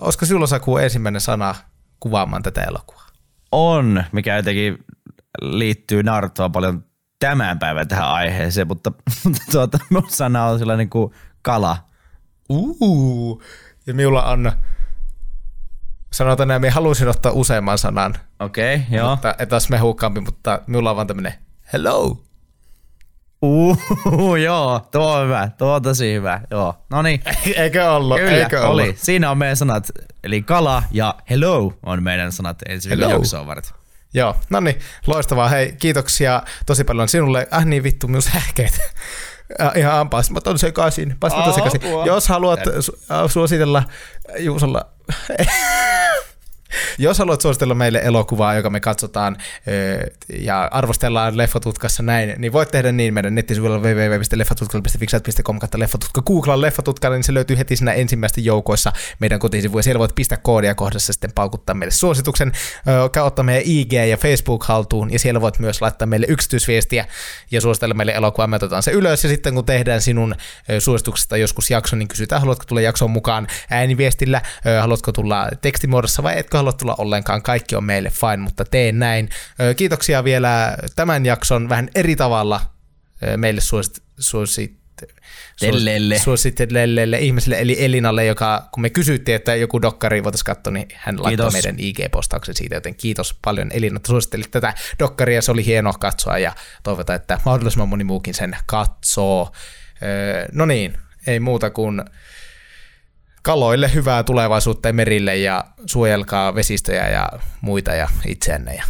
[0.00, 1.54] olisiko sinulla Saku ensimmäinen sana
[2.00, 3.06] kuvaamaan tätä elokuvaa?
[3.52, 4.78] On, mikä jotenkin
[5.40, 6.84] liittyy Narutoa paljon
[7.18, 8.92] tämän päivän tähän aiheeseen, mutta,
[9.24, 11.76] mutta tuota, mun sana on sellainen kuin kala.
[12.48, 13.42] Uuu.
[13.86, 14.52] Ja minulla on,
[16.12, 18.14] sanotaan näin, minä halusin ottaa useamman sanan.
[18.40, 19.10] Okei, okay, joo.
[19.10, 21.34] Mutta ei taas mehukkaampi, mutta minulla on vaan tämmöinen
[21.72, 22.24] hello.
[23.42, 26.74] Uhu, joo, tuo on hyvä, tuo on tosi hyvä, joo.
[26.90, 27.22] No niin.
[27.56, 28.84] Eikö ollut, Kyllä, eikö ollut.
[28.84, 28.94] oli.
[28.96, 29.90] Siinä on meidän sanat,
[30.24, 33.72] eli kala ja hello on meidän sanat ensi viikon jaksoon varten.
[34.14, 35.48] Joo, no niin, loistavaa.
[35.48, 37.48] Hei, kiitoksia tosi paljon sinulle.
[37.54, 38.78] Äh niin vittu, minun sähkeet.
[39.76, 41.16] Ihan pasmaton sekaisin.
[41.20, 41.80] Pasmaton sekaisin.
[42.06, 43.82] Jos haluat su- suositella
[44.38, 44.86] Juusolla
[46.98, 49.36] Jos haluat suositella meille elokuvaa, joka me katsotaan
[50.38, 56.22] ja arvostellaan leffatutkassa näin, niin voit tehdä niin meidän nettisivuilla www.leffatutkalla.fiksat.com kautta leffatutka.
[56.22, 59.82] Googlaa leffatutkalla, niin se löytyy heti siinä ensimmäisten joukoissa meidän kotisivuja.
[59.82, 62.52] Siellä voit pistää koodia kohdassa sitten paukuttaa meille suosituksen,
[63.22, 67.06] ottaa meidän IG ja Facebook haltuun, ja siellä voit myös laittaa meille yksityisviestiä
[67.50, 68.46] ja suositella meille elokuvaa.
[68.46, 70.34] Me otetaan se ylös, ja sitten kun tehdään sinun
[70.78, 74.42] suosituksesta joskus jakso, niin kysytään, haluatko tulla jaksoon mukaan ääniviestillä,
[74.80, 79.28] haluatko tulla tekstimuodossa vai etkö halua tulla ollenkaan, kaikki on meille fine, mutta teen näin.
[79.76, 82.60] Kiitoksia vielä tämän jakson vähän eri tavalla
[83.36, 84.78] meille suosit, suosit
[86.24, 91.22] suositellelle ihmiselle, eli Elinalle, joka kun me kysyttiin, että joku dokkari voitaisiin katsoa, niin hän
[91.22, 91.52] laittoi kiitos.
[91.52, 96.38] meidän IG-postauksen siitä, joten kiitos paljon Elina, että suosittelit tätä dokkaria, se oli hienoa katsoa
[96.38, 96.52] ja
[96.82, 99.52] toivotaan, että mahdollisimman moni muukin sen katsoo.
[100.52, 102.02] No niin, ei muuta kuin
[103.42, 107.28] kaloille hyvää tulevaisuutta merille ja suojelkaa vesistöjä ja
[107.60, 108.84] muita ja itseänne ja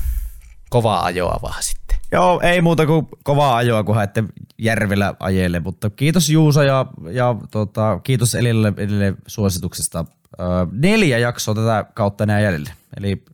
[0.71, 1.99] kovaa ajoa vaan sitten.
[2.13, 4.25] Joo, ei muuta kuin kovaa ajoa, kun haette
[4.59, 10.05] järvellä ajelle, mutta kiitos Juusa ja, ja tota, kiitos Elille, Elille suosituksesta.
[10.41, 13.25] Ö, neljä jaksoa tätä kautta enää jäljellä, eli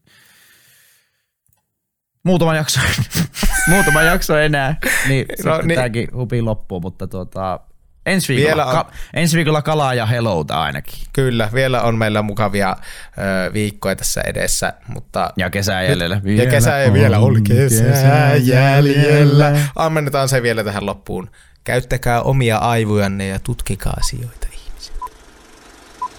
[2.25, 2.81] muutama jakso,
[3.71, 4.77] muutama jakso enää,
[5.09, 5.77] niin no, niin.
[5.77, 7.61] tämäkin hupi loppuu, mutta tuota,
[8.07, 10.99] Ensi viikolla, vielä on, ka, ensi viikolla kalaa ja helouta ainakin.
[11.13, 12.77] Kyllä, vielä on meillä mukavia
[13.19, 14.73] ö, viikkoja tässä edessä.
[14.89, 16.21] Mutta ja kesää jäljellä.
[16.25, 19.61] Vielä ja kesää ja vielä on kesää jäljellä.
[19.77, 21.31] Ammennetaan se vielä tähän loppuun.
[21.65, 24.95] Käyttäkää omia aivojanne ja tutkikaa asioita ihmiset.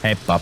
[0.04, 0.40] Heippa.